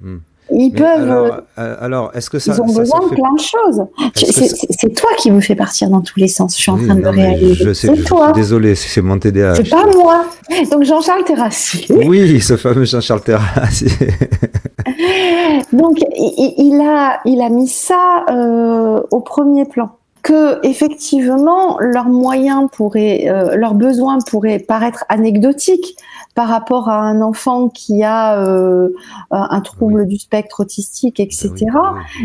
Hmm. 0.00 0.20
Ils 0.50 0.72
peuvent. 0.72 1.42
Euh, 1.58 1.76
alors, 1.80 2.10
est-ce 2.14 2.30
que 2.30 2.38
ça. 2.38 2.52
Ils 2.54 2.60
ont 2.60 2.66
besoin 2.66 3.00
de 3.00 3.14
plein 3.14 3.34
de 3.34 3.40
choses. 3.40 3.86
C'est 4.14 4.94
toi 4.94 5.10
qui 5.18 5.30
me 5.30 5.40
fais 5.40 5.54
partir 5.54 5.90
dans 5.90 6.00
tous 6.00 6.18
les 6.18 6.28
sens. 6.28 6.56
Je 6.56 6.62
suis 6.62 6.70
en 6.70 6.78
train 6.78 6.94
de 6.94 7.06
réaliser. 7.06 7.54
Je 7.64 7.72
sais, 7.72 7.94
je 7.94 8.02
toi. 8.02 8.32
désolé, 8.32 8.74
c'est 8.74 9.02
mon 9.02 9.18
TDAH. 9.18 9.56
C'est 9.56 9.68
pas 9.70 9.84
moi. 9.86 10.24
Donc 10.70 10.84
Jean-Charles 10.84 11.24
Terrassier. 11.24 11.86
Oui, 12.06 12.40
ce 12.40 12.56
fameux 12.56 12.84
Jean-Charles 12.84 13.22
Terrassier. 13.22 13.90
Donc 15.72 15.98
il, 16.16 16.80
a, 16.80 17.20
il 17.24 17.40
a 17.42 17.50
mis 17.50 17.68
ça 17.68 18.24
euh, 18.30 19.00
au 19.10 19.20
premier 19.20 19.64
plan 19.66 19.97
que 20.28 20.58
effectivement 20.62 21.78
leurs 21.80 22.10
moyens 22.10 22.68
pourraient, 22.70 23.30
euh, 23.30 23.56
leurs 23.56 23.72
besoins 23.72 24.18
pourraient 24.20 24.58
paraître 24.58 25.06
anecdotiques 25.08 25.96
par 26.34 26.48
rapport 26.48 26.90
à 26.90 27.00
un 27.00 27.22
enfant 27.22 27.70
qui 27.70 28.04
a 28.04 28.38
euh, 28.38 28.90
un 29.30 29.60
trouble 29.62 30.06
du 30.06 30.18
spectre 30.18 30.60
autistique, 30.60 31.18
etc. 31.18 31.54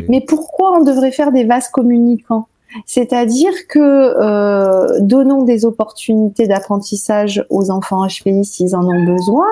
Mais 0.10 0.20
pourquoi 0.20 0.78
on 0.78 0.84
devrait 0.84 1.14
faire 1.14 1.32
des 1.32 1.46
vases 1.46 1.70
communicants? 1.70 2.50
C'est-à-dire 2.86 3.54
que 3.68 3.80
euh, 3.80 5.00
donnons 5.00 5.44
des 5.44 5.66
opportunités 5.66 6.48
d'apprentissage 6.48 7.46
aux 7.50 7.72
enfants 7.72 8.06
HPI 8.08 8.46
s'ils 8.46 8.76
en 8.76 8.86
ont 8.86 9.04
besoin, 9.04 9.48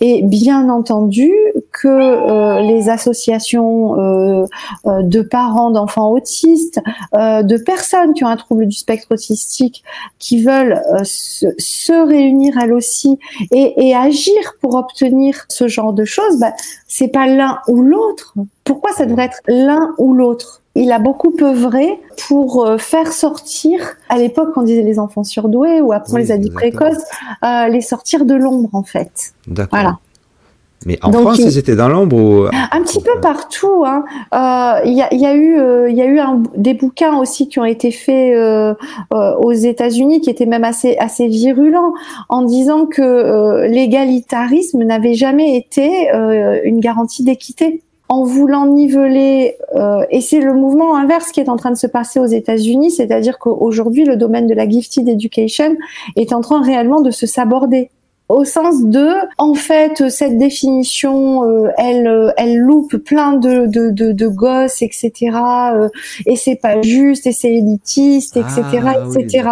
et 0.00 0.22
bien 0.22 0.68
entendu 0.68 1.32
que 1.72 1.88
euh, 1.88 2.60
les 2.60 2.88
associations 2.88 3.98
euh, 4.00 4.46
de 4.86 5.22
parents 5.22 5.70
d'enfants 5.70 6.10
autistes, 6.10 6.80
de 7.14 7.56
personnes 7.62 8.14
qui 8.14 8.24
ont 8.24 8.28
un 8.28 8.36
trouble 8.36 8.66
du 8.66 8.76
spectre 8.76 9.08
autistique, 9.10 9.82
qui 10.18 10.42
veulent 10.42 10.80
se, 11.04 11.46
réunir 12.06 12.56
elles 12.58 12.72
aussi 12.72 13.18
et, 13.50 13.88
et, 13.88 13.94
agir 13.94 14.54
pour 14.60 14.74
obtenir 14.74 15.44
ce 15.48 15.68
genre 15.68 15.92
de 15.92 16.04
choses, 16.04 16.38
bah, 16.40 16.52
c'est 16.86 17.08
pas 17.08 17.26
l'un 17.26 17.58
ou 17.68 17.82
l'autre. 17.82 18.34
Pourquoi 18.64 18.92
ça 18.92 19.06
devrait 19.06 19.26
être 19.26 19.40
l'un 19.46 19.94
ou 19.98 20.14
l'autre? 20.14 20.61
Il 20.74 20.90
a 20.90 20.98
beaucoup 20.98 21.34
œuvré 21.42 22.00
pour 22.28 22.64
euh, 22.64 22.78
faire 22.78 23.12
sortir, 23.12 23.96
à 24.08 24.16
l'époque 24.16 24.50
on 24.56 24.62
disait 24.62 24.82
les 24.82 24.98
enfants 24.98 25.24
surdoués 25.24 25.80
ou 25.80 25.92
après 25.92 26.20
les 26.20 26.32
adultes 26.32 26.54
précoces, 26.54 27.02
euh, 27.44 27.68
les 27.68 27.82
sortir 27.82 28.24
de 28.24 28.34
l'ombre 28.34 28.70
en 28.72 28.82
fait. 28.82 29.34
D'accord. 29.46 29.78
Voilà. 29.78 29.98
Mais 30.84 30.98
en 31.02 31.12
France, 31.12 31.38
ils 31.38 31.58
étaient 31.58 31.76
dans 31.76 31.88
l'ombre 31.88 32.16
ou... 32.16 32.46
Un 32.46 32.82
petit 32.82 33.00
peu 33.00 33.20
partout. 33.20 33.84
Hein. 33.86 34.04
Euh, 34.34 34.80
il 34.84 34.94
y, 34.94 35.02
a, 35.02 35.14
y, 35.14 35.26
a, 35.26 35.36
eu, 35.36 35.88
il 35.88 35.96
y 35.96 36.02
a 36.02 36.06
eu 36.06 36.18
un, 36.18 36.42
des 36.56 36.74
bouquins 36.74 37.18
aussi 37.18 37.46
qui 37.46 37.60
ont 37.60 37.64
été 37.64 37.92
faits 37.92 38.36
aux 39.12 39.52
États-Unis, 39.52 40.22
qui 40.22 40.28
étaient 40.28 40.44
même 40.44 40.64
assez, 40.64 40.96
assez 40.98 41.28
virulents, 41.28 41.92
en 42.28 42.42
disant 42.42 42.86
que 42.86 43.68
l'égalitarisme 43.68 44.82
n'avait 44.82 45.14
jamais 45.14 45.56
été 45.56 46.10
une 46.64 46.80
garantie 46.80 47.22
d'équité 47.22 47.80
en 48.12 48.24
voulant 48.24 48.66
niveler, 48.66 49.56
euh, 49.74 50.04
et 50.10 50.20
c'est 50.20 50.40
le 50.40 50.52
mouvement 50.52 50.96
inverse 50.96 51.32
qui 51.32 51.40
est 51.40 51.48
en 51.48 51.56
train 51.56 51.70
de 51.70 51.78
se 51.78 51.86
passer 51.86 52.20
aux 52.20 52.26
États-Unis, 52.26 52.90
c'est-à-dire 52.90 53.38
qu'aujourd'hui 53.38 54.04
le 54.04 54.16
domaine 54.16 54.46
de 54.46 54.52
la 54.52 54.68
gifted 54.68 55.08
education 55.08 55.76
est 56.16 56.34
en 56.34 56.42
train 56.42 56.62
réellement 56.62 57.00
de 57.00 57.10
se 57.10 57.26
saborder 57.26 57.88
au 58.28 58.44
sens 58.44 58.84
de, 58.84 59.08
en 59.38 59.54
fait, 59.54 60.10
cette 60.10 60.36
définition, 60.36 61.44
euh, 61.44 61.70
elle, 61.78 62.34
elle 62.36 62.58
loupe 62.58 62.98
plein 62.98 63.32
de, 63.32 63.64
de, 63.66 63.88
de, 63.88 64.12
de 64.12 64.28
gosses, 64.28 64.82
etc. 64.82 65.12
Euh, 65.72 65.88
et 66.26 66.36
c'est 66.36 66.56
pas 66.56 66.82
juste, 66.82 67.26
et 67.26 67.32
c'est 67.32 67.54
élitiste, 67.54 68.36
etc., 68.36 68.62
ah, 68.84 69.04
etc. 69.18 69.48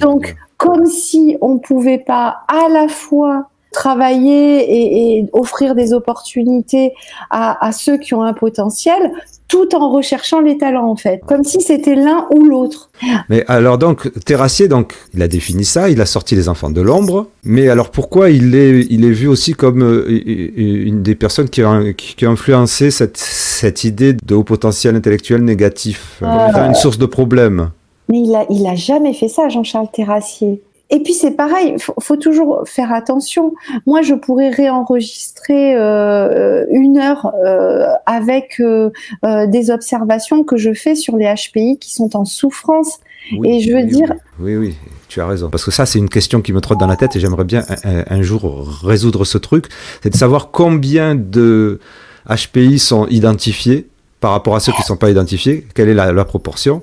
Donc, 0.00 0.34
comme 0.56 0.86
si 0.86 1.36
on 1.40 1.58
pouvait 1.58 1.98
pas 1.98 2.38
à 2.48 2.68
la 2.68 2.88
fois 2.88 3.48
travailler 3.72 5.18
et, 5.18 5.26
offrir 5.32 5.74
des 5.74 5.92
opportunités 5.92 6.92
à, 7.30 7.66
à, 7.66 7.72
ceux 7.72 7.98
qui 7.98 8.14
ont 8.14 8.22
un 8.22 8.32
potentiel, 8.32 9.12
tout 9.46 9.74
en 9.74 9.90
recherchant 9.90 10.40
les 10.40 10.58
talents 10.58 10.90
en 10.90 10.96
fait, 10.96 11.20
comme 11.26 11.44
si 11.44 11.60
c'était 11.60 11.94
l'un 11.94 12.26
ou 12.30 12.44
l'autre. 12.44 12.90
Mais 13.28 13.44
alors 13.46 13.78
donc 13.78 14.10
Terrassier, 14.24 14.68
donc 14.68 14.94
il 15.14 15.22
a 15.22 15.28
défini 15.28 15.64
ça, 15.64 15.88
il 15.88 16.00
a 16.00 16.06
sorti 16.06 16.34
les 16.34 16.48
enfants 16.48 16.70
de 16.70 16.80
l'ombre, 16.80 17.28
mais 17.44 17.68
alors 17.68 17.90
pourquoi 17.90 18.30
il 18.30 18.54
est, 18.54 18.86
il 18.90 19.04
est 19.04 19.10
vu 19.10 19.28
aussi 19.28 19.54
comme 19.54 19.82
euh, 19.82 20.06
une 20.08 21.02
des 21.02 21.14
personnes 21.14 21.48
qui 21.48 21.62
a, 21.62 21.92
qui 21.94 22.24
a 22.24 22.30
influencé 22.30 22.90
cette, 22.90 23.16
cette 23.16 23.84
idée 23.84 24.12
de 24.12 24.34
haut 24.34 24.44
potentiel 24.44 24.96
intellectuel 24.96 25.42
négatif, 25.42 26.20
euh, 26.22 26.66
une 26.66 26.74
source 26.74 26.98
de 26.98 27.06
problème 27.06 27.70
mais 28.08 28.20
il 28.20 28.34
a, 28.34 28.46
il 28.48 28.66
a 28.66 28.74
jamais 28.74 29.12
fait 29.12 29.28
ça, 29.28 29.48
Jean-Charles 29.48 29.88
Terrassier. 29.92 30.62
Et 30.90 31.02
puis 31.02 31.12
c'est 31.12 31.32
pareil, 31.32 31.76
faut, 31.78 31.94
faut 32.00 32.16
toujours 32.16 32.62
faire 32.66 32.92
attention. 32.92 33.54
Moi, 33.86 34.00
je 34.00 34.14
pourrais 34.14 34.48
réenregistrer 34.48 35.76
euh, 35.76 36.64
une 36.70 36.96
heure 36.96 37.30
euh, 37.44 37.88
avec 38.06 38.56
euh, 38.60 38.90
euh 39.24 39.46
des 39.46 39.70
observations 39.70 40.44
que 40.44 40.56
je 40.56 40.72
fais 40.72 40.94
sur 40.94 41.16
les 41.16 41.26
HPI 41.26 41.78
qui 41.78 41.92
sont 41.92 42.16
en 42.16 42.24
souffrance. 42.24 43.00
et 43.44 43.60
je 43.60 43.72
veux 43.72 43.84
dire. 43.84 44.14
Oui, 44.40 44.56
oui, 44.56 44.76
tu 45.08 45.20
as 45.20 45.26
raison. 45.26 45.50
Parce 45.50 45.64
que 45.64 45.70
ça, 45.70 45.84
c'est 45.84 45.98
une 45.98 46.08
question 46.08 46.40
qui 46.40 46.54
me 46.54 46.60
trotte 46.60 46.78
dans 46.78 46.86
la 46.86 46.96
tête 46.96 47.14
et 47.16 47.20
j'aimerais 47.20 47.44
bien 47.44 47.64
un, 47.84 48.04
un, 48.08 48.22
jour 48.22 48.66
résoudre 48.82 49.26
ce 49.26 49.36
truc. 49.36 49.66
C'est 50.02 50.10
de 50.10 50.16
savoir 50.16 50.50
combien 50.50 51.14
de 51.14 51.80
HPI 52.28 52.78
sont 52.78 53.06
identifiés 53.08 53.88
par 54.20 54.30
rapport 54.32 54.56
à 54.56 54.60
ceux 54.60 54.72
qui 54.72 54.80
ne 54.80 54.86
sont 54.86 54.96
pas 54.96 55.10
identifiés. 55.10 55.66
Quelle 55.74 55.90
est 55.90 55.94
la, 55.94 56.12
la 56.12 56.24
proportion? 56.24 56.82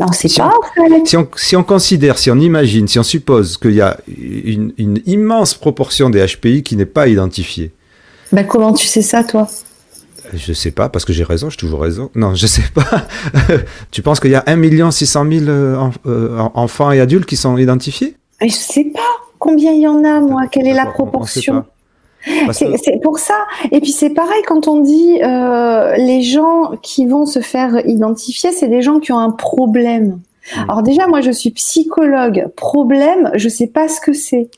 Non, 0.00 0.12
c'est 0.12 0.28
si 0.28 0.38
pas. 0.38 0.52
On, 0.76 1.04
si, 1.04 1.16
on, 1.16 1.28
si, 1.34 1.56
on, 1.56 1.64
considère, 1.64 2.18
si 2.18 2.30
on 2.30 2.38
imagine, 2.38 2.86
si 2.86 2.98
on 2.98 3.02
suppose 3.02 3.56
qu'il 3.56 3.74
y 3.74 3.80
a 3.80 3.98
une, 4.06 4.72
une, 4.78 5.00
immense 5.06 5.54
proportion 5.54 6.08
des 6.08 6.24
HPI 6.24 6.62
qui 6.62 6.76
n'est 6.76 6.86
pas 6.86 7.08
identifiée. 7.08 7.72
Ben 8.32 8.46
comment 8.46 8.72
tu 8.72 8.86
sais 8.86 9.02
ça, 9.02 9.24
toi? 9.24 9.48
Je 10.34 10.52
sais 10.52 10.70
pas, 10.70 10.88
parce 10.88 11.04
que 11.04 11.12
j'ai 11.12 11.24
raison, 11.24 11.50
j'ai 11.50 11.56
toujours 11.56 11.80
raison. 11.80 12.10
Non, 12.14 12.34
je 12.34 12.46
sais 12.46 12.62
pas. 12.74 13.06
tu 13.90 14.02
penses 14.02 14.20
qu'il 14.20 14.30
y 14.30 14.34
a 14.34 14.44
1 14.46 14.90
600 14.90 15.26
000 15.46 15.92
enfants 16.54 16.92
et 16.92 17.00
adultes 17.00 17.26
qui 17.26 17.36
sont 17.36 17.56
identifiés? 17.56 18.14
Je 18.40 18.48
sais 18.48 18.84
pas. 18.84 19.00
Combien 19.38 19.72
il 19.72 19.80
y 19.80 19.88
en 19.88 20.04
a, 20.04 20.20
moi? 20.20 20.46
Quelle 20.50 20.66
est 20.66 20.74
la 20.74 20.86
proportion? 20.86 21.64
C'est 22.52 23.00
pour 23.02 23.18
ça. 23.18 23.34
Et 23.70 23.80
puis 23.80 23.92
c'est 23.92 24.10
pareil 24.10 24.42
quand 24.46 24.68
on 24.68 24.80
dit 24.80 25.20
euh, 25.22 25.94
les 25.96 26.22
gens 26.22 26.72
qui 26.82 27.06
vont 27.06 27.26
se 27.26 27.40
faire 27.40 27.86
identifier, 27.86 28.52
c'est 28.52 28.68
des 28.68 28.82
gens 28.82 28.98
qui 28.98 29.12
ont 29.12 29.18
un 29.18 29.30
problème. 29.30 30.20
Hmm. 30.54 30.60
Alors 30.68 30.82
déjà, 30.82 31.06
moi, 31.06 31.20
je 31.20 31.30
suis 31.30 31.50
psychologue. 31.50 32.48
Problème, 32.56 33.30
je 33.34 33.48
sais 33.48 33.66
pas 33.66 33.88
ce 33.88 34.00
que 34.00 34.12
c'est. 34.12 34.50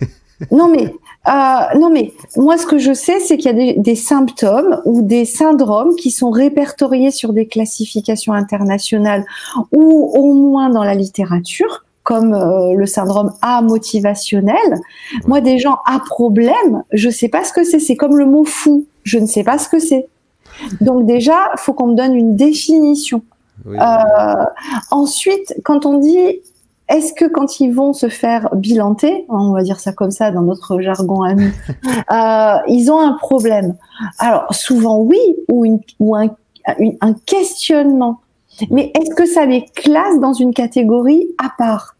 non 0.50 0.68
mais 0.68 0.94
euh, 1.28 1.78
non 1.78 1.90
mais 1.90 2.12
moi, 2.36 2.56
ce 2.56 2.66
que 2.66 2.78
je 2.78 2.94
sais, 2.94 3.20
c'est 3.20 3.36
qu'il 3.36 3.50
y 3.50 3.54
a 3.54 3.74
des, 3.74 3.74
des, 3.74 3.94
symptômes 3.94 4.80
ou 4.86 5.02
des 5.02 5.26
syndromes 5.26 5.94
qui 5.96 6.10
sont 6.10 6.30
répertoriés 6.30 7.10
sur 7.10 7.34
des 7.34 7.46
classifications 7.46 8.32
internationales 8.32 9.26
ou 9.70 10.10
au 10.14 10.32
moins 10.32 10.70
dans 10.70 10.82
la 10.82 10.94
littérature 10.94 11.84
comme 12.02 12.34
euh, 12.34 12.74
le 12.74 12.86
syndrome 12.86 13.32
A 13.42 13.62
motivationnel. 13.62 14.80
Moi, 15.26 15.40
des 15.40 15.58
gens 15.58 15.78
à 15.86 16.00
problème, 16.00 16.82
je 16.92 17.10
sais 17.10 17.28
pas 17.28 17.44
ce 17.44 17.52
que 17.52 17.64
c'est. 17.64 17.78
C'est 17.78 17.96
comme 17.96 18.16
le 18.16 18.26
mot 18.26 18.44
fou. 18.44 18.86
Je 19.04 19.18
ne 19.18 19.26
sais 19.26 19.44
pas 19.44 19.58
ce 19.58 19.68
que 19.68 19.78
c'est. 19.78 20.08
Donc 20.80 21.06
déjà, 21.06 21.52
faut 21.56 21.72
qu'on 21.72 21.88
me 21.88 21.94
donne 21.94 22.14
une 22.14 22.36
définition. 22.36 23.22
Euh, 23.66 24.44
ensuite, 24.90 25.54
quand 25.64 25.84
on 25.84 25.98
dit 25.98 26.40
est-ce 26.88 27.12
que 27.12 27.24
quand 27.26 27.60
ils 27.60 27.72
vont 27.72 27.92
se 27.92 28.08
faire 28.08 28.48
bilanter, 28.54 29.24
on 29.28 29.52
va 29.52 29.62
dire 29.62 29.78
ça 29.78 29.92
comme 29.92 30.10
ça 30.10 30.32
dans 30.32 30.42
notre 30.42 30.80
jargon 30.80 31.22
à 31.22 31.34
nous, 31.34 31.52
euh, 32.12 32.58
ils 32.66 32.90
ont 32.90 32.98
un 32.98 33.12
problème 33.12 33.76
Alors 34.18 34.52
souvent 34.52 34.98
oui, 34.98 35.20
ou, 35.48 35.64
une, 35.64 35.80
ou 36.00 36.16
un, 36.16 36.28
un 37.00 37.12
questionnement. 37.26 38.20
Mais 38.70 38.92
est-ce 38.98 39.14
que 39.14 39.26
ça 39.26 39.46
les 39.46 39.64
classe 39.74 40.18
dans 40.20 40.32
une 40.32 40.52
catégorie 40.52 41.28
à 41.38 41.50
part? 41.56 41.96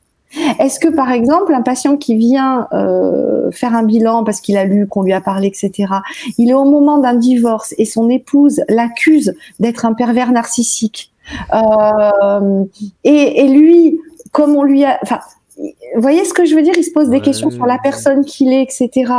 Est-ce 0.60 0.78
que, 0.78 0.88
par 0.88 1.10
exemple, 1.10 1.52
un 1.52 1.62
patient 1.62 1.96
qui 1.96 2.14
vient 2.14 2.68
euh, 2.72 3.50
faire 3.50 3.74
un 3.74 3.82
bilan 3.82 4.22
parce 4.22 4.40
qu'il 4.40 4.56
a 4.56 4.64
lu, 4.64 4.86
qu'on 4.86 5.02
lui 5.02 5.12
a 5.12 5.20
parlé, 5.20 5.48
etc., 5.48 5.92
il 6.38 6.50
est 6.50 6.54
au 6.54 6.64
moment 6.64 6.98
d'un 6.98 7.14
divorce 7.14 7.74
et 7.78 7.84
son 7.84 8.08
épouse 8.08 8.62
l'accuse 8.68 9.34
d'être 9.58 9.84
un 9.84 9.92
pervers 9.92 10.30
narcissique, 10.30 11.12
euh, 11.52 12.64
et, 13.04 13.44
et, 13.44 13.48
lui, 13.48 14.00
comme 14.32 14.56
on 14.56 14.62
lui 14.62 14.84
a... 14.84 14.98
Enfin, 15.02 15.20
vous 15.58 16.00
voyez 16.00 16.24
ce 16.24 16.32
que 16.32 16.44
je 16.44 16.54
veux 16.54 16.62
dire? 16.62 16.74
Il 16.76 16.84
se 16.84 16.92
pose 16.92 17.10
des 17.10 17.20
questions 17.20 17.50
sur 17.50 17.66
la 17.66 17.78
personne 17.78 18.24
qu'il 18.24 18.52
est, 18.52 18.62
etc. 18.62 19.12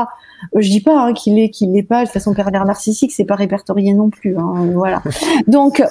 Je 0.56 0.70
dis 0.70 0.82
pas 0.82 1.00
hein, 1.00 1.14
qu'il 1.14 1.38
est, 1.38 1.50
qu'il 1.50 1.72
n'est 1.72 1.84
pas 1.84 2.04
de 2.04 2.10
façon 2.10 2.34
pervers 2.34 2.66
narcissique, 2.66 3.12
c'est 3.12 3.26
pas 3.26 3.36
répertorié 3.36 3.94
non 3.94 4.10
plus. 4.10 4.38
Hein, 4.38 4.70
voilà. 4.74 5.04
Donc 5.48 5.84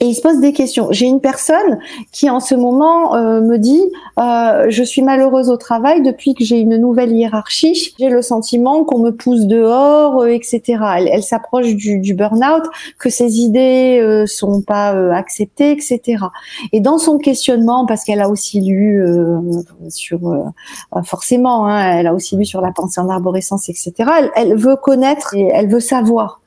et 0.00 0.06
il 0.06 0.14
se 0.14 0.20
pose 0.20 0.40
des 0.40 0.52
questions. 0.52 0.88
J'ai 0.90 1.06
une 1.06 1.20
personne 1.20 1.78
qui 2.10 2.28
en 2.28 2.40
ce 2.40 2.56
moment 2.56 3.14
euh, 3.14 3.40
me 3.40 3.58
dit 3.58 3.80
euh, 4.18 4.66
je 4.68 4.82
suis 4.82 5.02
malheureuse 5.02 5.50
au 5.50 5.56
travail 5.56 6.02
depuis 6.02 6.34
que 6.34 6.44
j'ai 6.44 6.58
une 6.58 6.76
nouvelle 6.76 7.12
hiérarchie. 7.12 7.94
J'ai 7.98 8.08
le 8.08 8.20
sentiment 8.20 8.82
qu'on 8.82 8.98
me 8.98 9.10
pousse 9.10 9.46
dehors, 9.46 10.22
euh, 10.22 10.26
etc. 10.26 10.62
Elle, 10.98 11.22
s'approche 11.22 11.76
du, 11.76 12.00
du 12.00 12.12
burn-out, 12.14 12.64
que 12.98 13.08
ses 13.08 13.38
idées 13.38 14.00
euh, 14.02 14.26
sont 14.26 14.62
pas 14.62 14.94
euh, 14.94 15.12
acceptées, 15.12 15.70
etc. 15.70 16.24
Et 16.72 16.80
dans 16.80 16.98
son 16.98 17.18
questionnement, 17.18 17.86
parce 17.86 18.02
qu'elle 18.02 18.20
a 18.20 18.28
aussi 18.28 18.60
lu 18.60 19.00
sur 19.88 20.52
forcément, 21.04 21.66
hein, 21.66 21.98
elle 21.98 22.08
a 22.08 22.14
aussi 22.14 22.36
lu 22.36 22.44
sur 22.44 22.60
la 22.60 22.72
pensée 22.72 23.00
en 23.00 23.08
arborescence, 23.08 23.68
etc. 23.68 23.92
Elle, 24.18 24.30
elle 24.34 24.56
veut 24.56 24.76
connaître 24.76 25.34
et 25.34 25.50
elle 25.52 25.68
veut 25.68 25.80
savoir. 25.80 26.40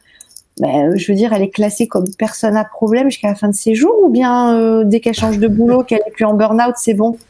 Ben, 0.60 0.98
je 0.98 1.12
veux 1.12 1.17
dire, 1.17 1.34
elle 1.34 1.43
est 1.43 1.50
classée 1.50 1.88
comme 1.88 2.06
personne 2.17 2.58
à 2.58 2.63
problème 2.63 3.10
jusqu'à 3.10 3.28
la 3.28 3.36
fin 3.36 3.50
de 3.50 3.56
ses 3.56 3.76
jours, 3.76 3.96
ou 4.04 4.10
bien 4.10 4.56
euh, 4.56 4.84
dès 4.84 5.00
qu'elle 5.00 5.13
change 5.13 5.38
de 5.38 5.48
boulot, 5.48 5.84
qu'elle 5.84 6.02
est 6.08 6.12
plus 6.12 6.26
en 6.26 6.34
burn-out, 6.34 6.76
c'est 6.78 6.96
bon? 6.96 7.17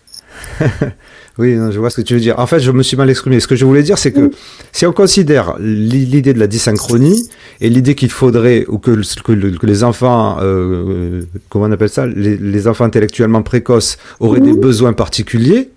Oui, 1.40 1.56
je 1.56 1.80
vois 1.80 1.92
ce 1.92 1.98
que 1.98 2.02
tu 2.02 2.16
veux 2.16 2.20
dire. 2.20 2.40
En 2.40 2.48
fait, 2.48 2.60
je 2.60 2.72
me 2.72 2.82
suis 2.82 2.98
mal 2.98 3.10
exprimé. 3.10 3.40
Ce 3.40 3.48
que 3.48 3.56
je 3.56 3.64
voulais 3.64 3.84
dire, 3.84 4.00
c'est 4.00 4.12
que 4.12 4.32
si 4.72 4.88
on 4.88 4.92
considère 4.92 5.56
l'idée 5.60 6.34
de 6.34 6.40
la 6.40 6.48
dysynchronie 6.48 7.30
et 7.62 7.70
l'idée 7.70 7.94
qu'il 7.94 8.10
faudrait, 8.10 8.66
ou 8.68 8.80
que, 8.80 9.02
que, 9.22 9.66
les 9.66 9.84
enfants, 9.84 10.38
euh, 10.42 11.22
comment 11.50 11.66
on 11.66 11.72
appelle 11.72 11.90
ça, 11.90 12.08
les, 12.08 12.68
enfants 12.68 12.86
intellectuellement 12.86 13.44
précoces 13.44 13.98
auraient 14.20 14.42
des 14.42 14.54
mhm. 14.54 14.60
besoins 14.60 14.94
particuliers, 14.94 15.70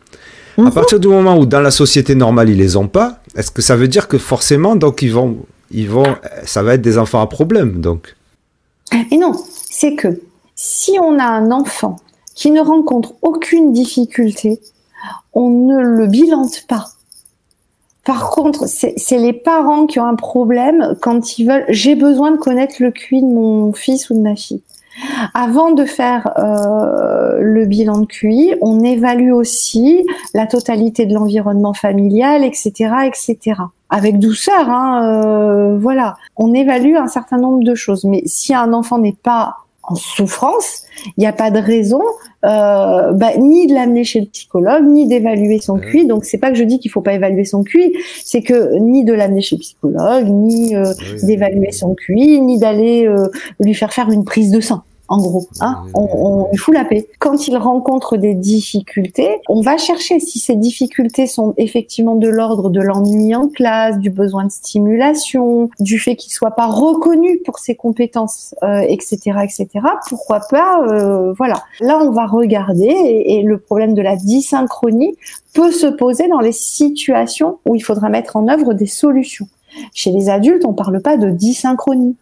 à 0.56 0.62
mhm. 0.62 0.72
partir 0.72 0.98
du 0.98 1.08
moment 1.08 1.36
où 1.36 1.44
dans 1.44 1.60
la 1.60 1.70
société 1.70 2.14
normale 2.14 2.48
ils 2.48 2.56
les 2.56 2.76
ont 2.76 2.88
pas, 2.88 3.20
est-ce 3.36 3.50
que 3.50 3.60
ça 3.60 3.76
veut 3.76 3.88
dire 3.88 4.08
que 4.08 4.16
forcément, 4.16 4.76
donc 4.76 5.02
ils 5.02 5.12
vont 5.12 5.40
ils 5.70 5.88
ça 6.44 6.62
va 6.62 6.74
être 6.74 6.83
des 6.83 6.98
enfants 6.98 7.20
à 7.20 7.26
problème, 7.26 7.80
donc. 7.80 8.16
Et 9.11 9.16
non, 9.16 9.33
c'est 9.70 9.94
que 9.94 10.20
si 10.56 10.98
on 11.00 11.18
a 11.18 11.24
un 11.24 11.50
enfant 11.50 11.96
qui 12.35 12.50
ne 12.50 12.61
rencontre 12.61 13.14
aucune 13.22 13.72
difficulté, 13.72 14.61
on 15.33 15.48
ne 15.48 15.80
le 15.80 16.06
bilante 16.06 16.64
pas. 16.68 16.87
Par 18.04 18.30
contre, 18.30 18.66
c'est 18.66 19.18
les 19.18 19.33
parents 19.33 19.87
qui 19.87 20.00
ont 20.00 20.06
un 20.06 20.16
problème 20.16 20.96
quand 21.00 21.38
ils 21.38 21.46
veulent. 21.46 21.66
J'ai 21.68 21.94
besoin 21.94 22.33
de 22.33 22.38
connaître 22.38 22.76
le 22.80 22.90
QI 22.90 23.20
de 23.20 23.26
mon 23.26 23.72
fils 23.72 24.11
ou 24.11 24.14
de 24.14 24.20
ma 24.20 24.35
fille. 24.35 24.62
Avant 25.35 25.70
de 25.70 25.85
faire 25.85 26.33
euh, 26.38 27.38
le 27.40 27.64
bilan 27.66 28.00
de 28.00 28.06
QI, 28.06 28.54
on 28.61 28.83
évalue 28.83 29.33
aussi 29.33 30.04
la 30.35 30.46
totalité 30.46 31.06
de 31.06 31.14
l'environnement 31.14 31.74
familial, 31.74 32.42
etc., 32.42 32.92
etc 33.06 33.54
avec 33.90 34.18
douceur. 34.18 34.68
Hein, 34.68 35.03
euh, 35.05 35.79
voilà, 35.79 36.16
on 36.37 36.55
évalue 36.55 36.96
un 36.96 37.09
certain 37.09 37.38
nombre 37.38 37.62
de 37.64 37.74
choses. 37.74 38.05
Mais 38.05 38.22
si 38.26 38.55
un 38.55 38.72
enfant 38.72 38.98
n'est 38.98 39.16
pas 39.22 39.57
en 39.83 39.94
souffrance, 39.94 40.85
il 41.16 41.20
n'y 41.20 41.26
a 41.26 41.33
pas 41.33 41.50
de 41.50 41.59
raison 41.59 42.03
euh, 42.44 43.12
bah, 43.12 43.37
ni 43.38 43.66
de 43.66 43.74
l'amener 43.74 44.05
chez 44.05 44.20
le 44.20 44.26
psychologue, 44.26 44.85
ni 44.85 45.07
d'évaluer 45.07 45.61
son 45.61 45.79
QI. 45.79 46.07
Donc 46.07 46.24
c'est 46.24 46.38
pas 46.38 46.50
que 46.50 46.57
je 46.57 46.64
dis 46.64 46.79
qu'il 46.79 46.90
faut 46.90 47.00
pas 47.00 47.14
évaluer 47.14 47.44
son 47.44 47.64
QI, 47.64 47.94
c'est 48.24 48.42
que 48.42 48.79
ni 48.79 49.05
de 49.05 49.12
l'amener 49.12 49.42
chez 49.42 49.57
le 49.57 49.61
psychologue, 49.61 50.26
ni 50.29 50.74
euh, 50.74 50.92
d'évaluer 51.22 51.72
son 51.72 51.94
QI, 51.94 52.40
ni 52.40 52.59
d'aller 52.59 53.07
euh, 53.07 53.29
lui 53.59 53.74
faire 53.74 53.92
faire 53.92 54.11
une 54.11 54.24
prise 54.24 54.50
de 54.50 54.61
sang 54.61 54.83
en 55.11 55.18
gros. 55.18 55.49
Hein 55.61 55.83
on, 55.92 56.46
on 56.53 56.57
fout 56.57 56.73
la 56.73 56.85
paix. 56.85 57.09
Quand 57.18 57.49
il 57.49 57.57
rencontre 57.57 58.16
des 58.16 58.35
difficultés, 58.35 59.40
on 59.49 59.61
va 59.61 59.77
chercher 59.77 60.20
si 60.20 60.38
ces 60.38 60.55
difficultés 60.55 61.27
sont 61.27 61.53
effectivement 61.57 62.14
de 62.14 62.29
l'ordre 62.29 62.70
de 62.70 62.81
l'ennui 62.81 63.35
en 63.35 63.49
classe, 63.49 63.99
du 63.99 64.09
besoin 64.09 64.44
de 64.44 64.53
stimulation, 64.53 65.68
du 65.81 65.99
fait 65.99 66.14
qu'il 66.14 66.33
soit 66.33 66.53
pas 66.53 66.68
reconnu 66.68 67.40
pour 67.44 67.59
ses 67.59 67.75
compétences, 67.75 68.55
euh, 68.62 68.81
etc., 68.88 69.18
etc. 69.42 69.68
Pourquoi 70.09 70.40
pas 70.49 70.81
euh, 70.87 71.33
Voilà. 71.33 71.64
Là, 71.81 71.99
on 72.01 72.12
va 72.12 72.27
regarder 72.27 72.87
et, 72.87 73.35
et 73.38 73.42
le 73.42 73.59
problème 73.59 73.94
de 73.94 74.03
la 74.03 74.14
dysynchronie 74.14 75.16
peut 75.55 75.73
se 75.73 75.88
poser 75.88 76.29
dans 76.29 76.40
les 76.40 76.53
situations 76.53 77.59
où 77.66 77.75
il 77.75 77.81
faudra 77.81 78.09
mettre 78.09 78.37
en 78.37 78.46
œuvre 78.46 78.75
des 78.75 78.87
solutions. 78.87 79.49
Chez 79.92 80.12
les 80.12 80.31
adultes, 80.31 80.64
on 80.64 80.73
parle 80.73 81.01
pas 81.01 81.16
de 81.16 81.31
dysynchronie. 81.31 82.16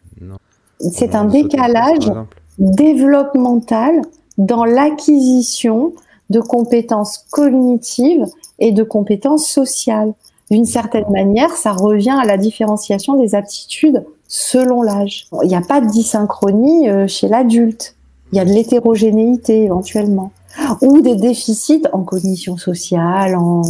C'est 0.81 1.15
un 1.15 1.25
décalage 1.25 2.11
développemental 2.59 4.03
dans 4.37 4.65
l'acquisition 4.65 5.93
de 6.31 6.41
compétences 6.41 7.25
cognitives 7.31 8.27
et 8.59 8.73
de 8.73 8.83
compétences 8.83 9.49
sociales. 9.49 10.13
D'une 10.51 10.65
certaine 10.65 11.11
manière, 11.11 11.51
ça 11.57 11.73
revient 11.73 12.17
à 12.21 12.25
la 12.25 12.37
différenciation 12.37 13.17
des 13.17 13.35
aptitudes 13.35 14.05
selon 14.29 14.83
l'âge. 14.83 15.27
Il 15.43 15.49
n'y 15.49 15.55
a 15.55 15.63
pas 15.63 15.81
de 15.81 15.87
dysynchronie 15.87 16.89
euh, 16.89 17.07
chez 17.07 17.29
l'adulte. 17.29 17.97
Il 18.33 18.39
y 18.39 18.41
a 18.41 18.45
de 18.45 18.51
l'hétérogénéité 18.51 19.65
éventuellement. 19.65 20.33
Ou 20.83 21.01
des 21.01 21.17
déficits 21.17 21.85
en 21.93 22.03
cognition 22.03 22.57
sociale, 22.57 23.37
en... 23.37 23.63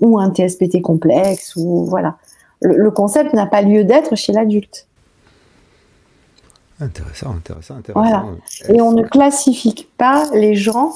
ou 0.00 0.18
un 0.18 0.30
TSPT 0.32 0.82
complexe, 0.82 1.54
ou 1.56 1.84
voilà. 1.84 2.16
Le, 2.60 2.90
concept 2.90 3.34
n'a 3.34 3.46
pas 3.46 3.62
lieu 3.62 3.84
d'être 3.84 4.14
chez 4.14 4.32
l'adulte. 4.32 4.85
Intéressant, 6.80 7.30
intéressant, 7.30 7.76
intéressant. 7.76 8.06
Voilà. 8.06 8.24
Et 8.68 8.80
on 8.80 8.92
ne 8.92 9.02
classifie 9.02 9.88
pas 9.96 10.26
les 10.34 10.54
gens. 10.54 10.92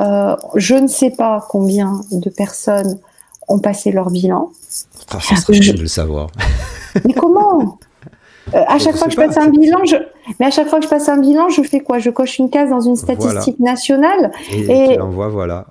Euh, 0.00 0.36
je 0.54 0.74
ne 0.74 0.86
sais 0.86 1.10
pas 1.10 1.44
combien 1.50 2.00
de 2.10 2.30
personnes 2.30 2.98
ont 3.48 3.58
passé 3.58 3.90
leur 3.92 4.10
bilan. 4.10 4.50
Ah, 5.10 5.20
ça 5.20 5.36
serait 5.36 5.60
je... 5.60 5.72
de 5.72 5.80
le 5.80 5.86
savoir. 5.86 6.28
Mais 7.04 7.12
comment? 7.12 7.78
Euh, 8.54 8.64
à 8.66 8.78
chaque 8.78 8.96
fois 8.96 9.08
que 9.08 9.12
je 9.12 9.16
passe 9.16 9.36
un 9.36 9.48
bilan, 9.48 9.84
je... 9.84 9.96
mais 10.40 10.46
à 10.46 10.50
chaque 10.50 10.68
fois 10.68 10.78
que 10.78 10.86
je 10.86 10.90
passe 10.90 11.06
un 11.10 11.18
bilan, 11.18 11.50
je 11.50 11.62
fais 11.62 11.80
quoi? 11.80 11.98
Je 11.98 12.08
coche 12.08 12.38
une 12.38 12.48
case 12.48 12.70
dans 12.70 12.80
une 12.80 12.96
statistique 12.96 13.60
nationale 13.60 14.32
et, 14.50 14.60
et... 14.60 14.96
l'envoie, 14.96 15.28
voilà. 15.28 15.66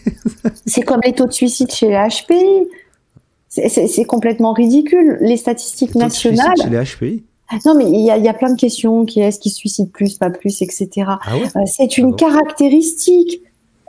c'est 0.66 0.80
comme 0.80 1.00
les 1.04 1.12
taux 1.12 1.26
de 1.26 1.32
suicide 1.32 1.70
chez 1.70 1.88
les 1.88 2.08
HPI. 2.08 2.68
C'est 3.50 4.04
complètement 4.06 4.54
ridicule. 4.54 5.18
Les 5.20 5.36
statistiques 5.36 5.94
les 5.94 6.00
nationales. 6.00 6.56
chez 6.56 6.70
les 6.70 6.82
HPI 6.82 7.24
non, 7.64 7.74
mais 7.74 7.84
il 7.90 8.04
y 8.04 8.10
a, 8.10 8.16
y 8.18 8.28
a, 8.28 8.34
plein 8.34 8.52
de 8.52 8.58
questions. 8.58 9.04
Qui 9.04 9.20
est-ce 9.20 9.38
qui 9.38 9.50
suicide 9.50 9.90
plus, 9.90 10.14
pas 10.14 10.30
plus, 10.30 10.62
etc. 10.62 10.88
Ah 11.06 11.18
euh, 11.34 11.60
c'est 11.66 11.98
une 11.98 12.12
ah 12.12 12.16
caractéristique. 12.16 13.40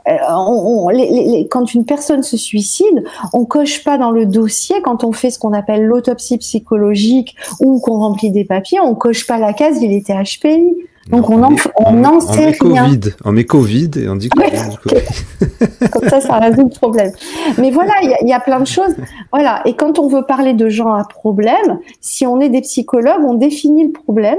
Euh, 0.08 0.16
on, 0.30 0.88
les, 0.88 1.08
les, 1.10 1.48
quand 1.48 1.74
une 1.74 1.84
personne 1.84 2.22
se 2.22 2.36
suicide, 2.36 3.04
on 3.32 3.44
coche 3.44 3.84
pas 3.84 3.98
dans 3.98 4.10
le 4.10 4.26
dossier 4.26 4.76
quand 4.82 5.04
on 5.04 5.12
fait 5.12 5.30
ce 5.30 5.38
qu'on 5.38 5.52
appelle 5.52 5.84
l'autopsie 5.84 6.38
psychologique 6.38 7.36
ou 7.60 7.80
qu'on 7.80 7.98
remplit 7.98 8.30
des 8.30 8.44
papiers, 8.44 8.80
on 8.80 8.94
coche 8.94 9.26
pas 9.26 9.38
la 9.38 9.52
case 9.52 9.82
il 9.82 9.92
était 9.92 10.14
HPI. 10.14 10.76
Donc 11.10 11.30
on, 11.30 11.38
n'en 11.38 12.20
sait 12.20 12.50
rien. 12.60 12.84
COVID, 12.84 13.00
on 13.24 13.32
met 13.32 13.44
Covid 13.44 13.90
et 13.96 14.08
on 14.10 14.16
dit 14.16 14.28
que 14.28 15.88
Comme 15.88 16.08
ça, 16.08 16.20
ça 16.20 16.38
résout 16.38 16.64
le 16.64 16.68
problème. 16.68 17.12
Mais 17.56 17.70
voilà, 17.70 17.92
il 18.02 18.28
y, 18.28 18.32
a 18.32 18.40
plein 18.40 18.60
de 18.60 18.66
choses. 18.66 18.94
Voilà. 19.32 19.62
Et 19.64 19.74
quand 19.74 19.98
on 19.98 20.08
veut 20.08 20.24
parler 20.26 20.52
de 20.52 20.68
gens 20.68 20.92
à 20.92 21.04
problème, 21.04 21.78
si 22.02 22.26
on 22.26 22.40
est 22.40 22.50
des 22.50 22.60
psychologues, 22.60 23.24
on 23.26 23.34
définit 23.34 23.86
le 23.86 23.92
problème 23.92 24.38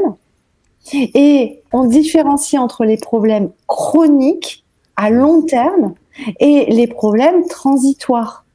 et 0.94 1.62
on 1.74 1.86
différencie 1.86 2.62
entre 2.62 2.86
les 2.86 2.98
problèmes 2.98 3.50
chroniques 3.66 4.64
à 5.00 5.10
long 5.10 5.44
terme 5.44 5.94
et 6.42 6.66
les 6.70 6.88
problèmes 6.88 7.48
transitoires. 7.48 8.46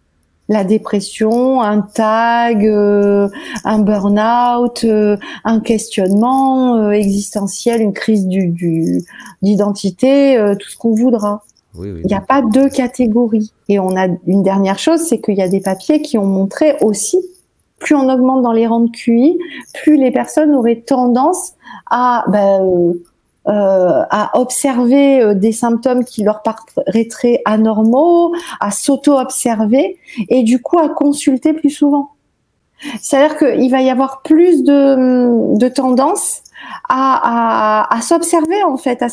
La 0.50 0.62
dépression, 0.62 1.62
un 1.62 1.80
tag, 1.80 2.66
euh, 2.66 3.30
un 3.64 3.78
burn-out, 3.78 4.84
euh, 4.84 5.16
un 5.44 5.60
questionnement 5.60 6.76
euh, 6.76 6.90
existentiel, 6.90 7.80
une 7.80 7.94
crise 7.94 8.26
du, 8.26 9.02
d'identité, 9.40 10.36
tout 10.60 10.68
ce 10.68 10.76
qu'on 10.76 10.94
voudra. 10.94 11.44
Il 11.78 12.04
n'y 12.04 12.14
a 12.14 12.20
pas 12.20 12.42
deux 12.42 12.68
catégories. 12.68 13.52
Et 13.70 13.78
on 13.78 13.96
a 13.96 14.06
une 14.26 14.42
dernière 14.42 14.78
chose, 14.78 15.00
c'est 15.00 15.22
qu'il 15.22 15.36
y 15.36 15.42
a 15.42 15.48
des 15.48 15.60
papiers 15.62 16.02
qui 16.02 16.18
ont 16.18 16.26
montré 16.26 16.76
aussi, 16.82 17.18
plus 17.78 17.94
on 17.94 18.12
augmente 18.12 18.42
dans 18.42 18.52
les 18.52 18.66
rangs 18.66 18.80
de 18.80 18.90
QI, 18.90 19.38
plus 19.72 19.96
les 19.96 20.10
personnes 20.10 20.54
auraient 20.54 20.82
tendance 20.86 21.54
à 21.90 22.24
ben, 22.28 22.94
à 23.46 24.38
observer 24.38 25.22
euh, 25.22 25.34
des 25.34 25.52
symptômes 25.52 26.04
qui 26.04 26.22
leur 26.22 26.42
paraîtraient 26.42 27.42
anormaux, 27.44 28.34
à 28.60 28.70
s'auto-observer 28.70 29.98
et 30.28 30.42
du 30.42 30.62
coup 30.62 30.78
à 30.78 30.88
consulter 30.88 31.52
plus 31.52 31.70
souvent. 31.70 32.10
C'est-à-dire 33.00 33.38
qu'il 33.38 33.70
va 33.70 33.82
y 33.82 33.90
avoir 33.90 34.22
plus 34.22 34.62
de, 34.62 35.56
de 35.56 35.68
tendance 35.68 36.42
à, 36.88 37.86
à, 37.88 37.96
à 37.96 38.00
s'observer 38.00 38.62
en 38.64 38.76
fait, 38.76 39.02
à, 39.02 39.08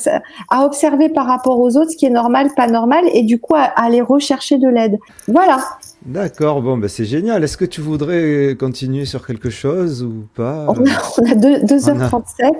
à, 0.49 0.65
observer 0.65 1.09
par 1.09 1.25
rapport 1.25 1.59
aux 1.59 1.77
autres 1.77 1.91
ce 1.91 1.97
qui 1.97 2.05
est 2.05 2.11
normal, 2.11 2.49
pas 2.55 2.67
normal, 2.67 3.05
et 3.13 3.23
du 3.23 3.39
coup 3.39 3.55
à, 3.55 3.63
aller 3.63 4.01
rechercher 4.01 4.57
de 4.57 4.67
l'aide. 4.67 4.97
Voilà. 5.27 5.59
D'accord, 6.05 6.63
bon, 6.63 6.77
ben 6.79 6.87
c'est 6.87 7.05
génial. 7.05 7.43
Est-ce 7.43 7.57
que 7.57 7.65
tu 7.65 7.79
voudrais 7.79 8.55
continuer 8.59 9.05
sur 9.05 9.25
quelque 9.25 9.51
chose 9.51 10.01
ou 10.01 10.25
pas? 10.35 10.65
On 10.67 10.73
a, 10.73 11.35
2h37. 11.35 12.51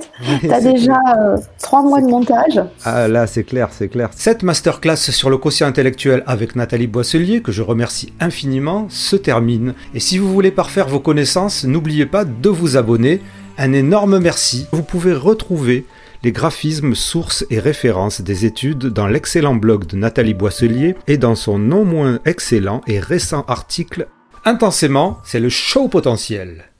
tu 0.41 0.51
as 0.51 0.61
déjà 0.61 0.99
euh, 1.17 1.37
3 1.59 1.81
mois 1.81 2.01
de 2.01 2.07
montage. 2.07 2.61
Ah 2.83 3.07
là, 3.07 3.25
c'est 3.25 3.43
clair, 3.43 3.69
c'est 3.71 3.87
clair. 3.87 4.09
Cette 4.15 4.43
masterclass 4.43 4.95
sur 4.95 5.31
le 5.31 5.37
quotient 5.37 5.65
intellectuel 5.65 6.23
avec 6.27 6.55
Nathalie 6.55 6.85
Boisselier, 6.85 7.41
que 7.41 7.51
je 7.51 7.63
remercie 7.63 8.13
infiniment, 8.19 8.85
se 8.89 9.15
termine. 9.15 9.73
Et 9.95 9.99
si 9.99 10.19
vous 10.19 10.31
voulez 10.31 10.51
parfaire 10.51 10.87
vos 10.87 10.99
connaissances, 10.99 11.63
n'oubliez 11.63 12.05
pas 12.05 12.25
de 12.25 12.49
vous 12.49 12.77
abonner 12.77 13.21
un 13.57 13.73
énorme 13.73 14.19
merci. 14.19 14.67
Vous 14.71 14.83
pouvez 14.83 15.13
retrouver 15.13 15.85
les 16.23 16.31
graphismes, 16.31 16.95
sources 16.95 17.45
et 17.49 17.59
références 17.59 18.21
des 18.21 18.45
études 18.45 18.87
dans 18.87 19.07
l'excellent 19.07 19.55
blog 19.55 19.85
de 19.85 19.97
Nathalie 19.97 20.33
Boisselier 20.33 20.95
et 21.07 21.17
dans 21.17 21.35
son 21.35 21.57
non 21.57 21.85
moins 21.85 22.19
excellent 22.25 22.81
et 22.87 22.99
récent 22.99 23.43
article 23.47 24.07
Intensément, 24.43 25.19
c'est 25.23 25.39
le 25.39 25.49
show 25.49 25.87
potentiel. 25.87 26.70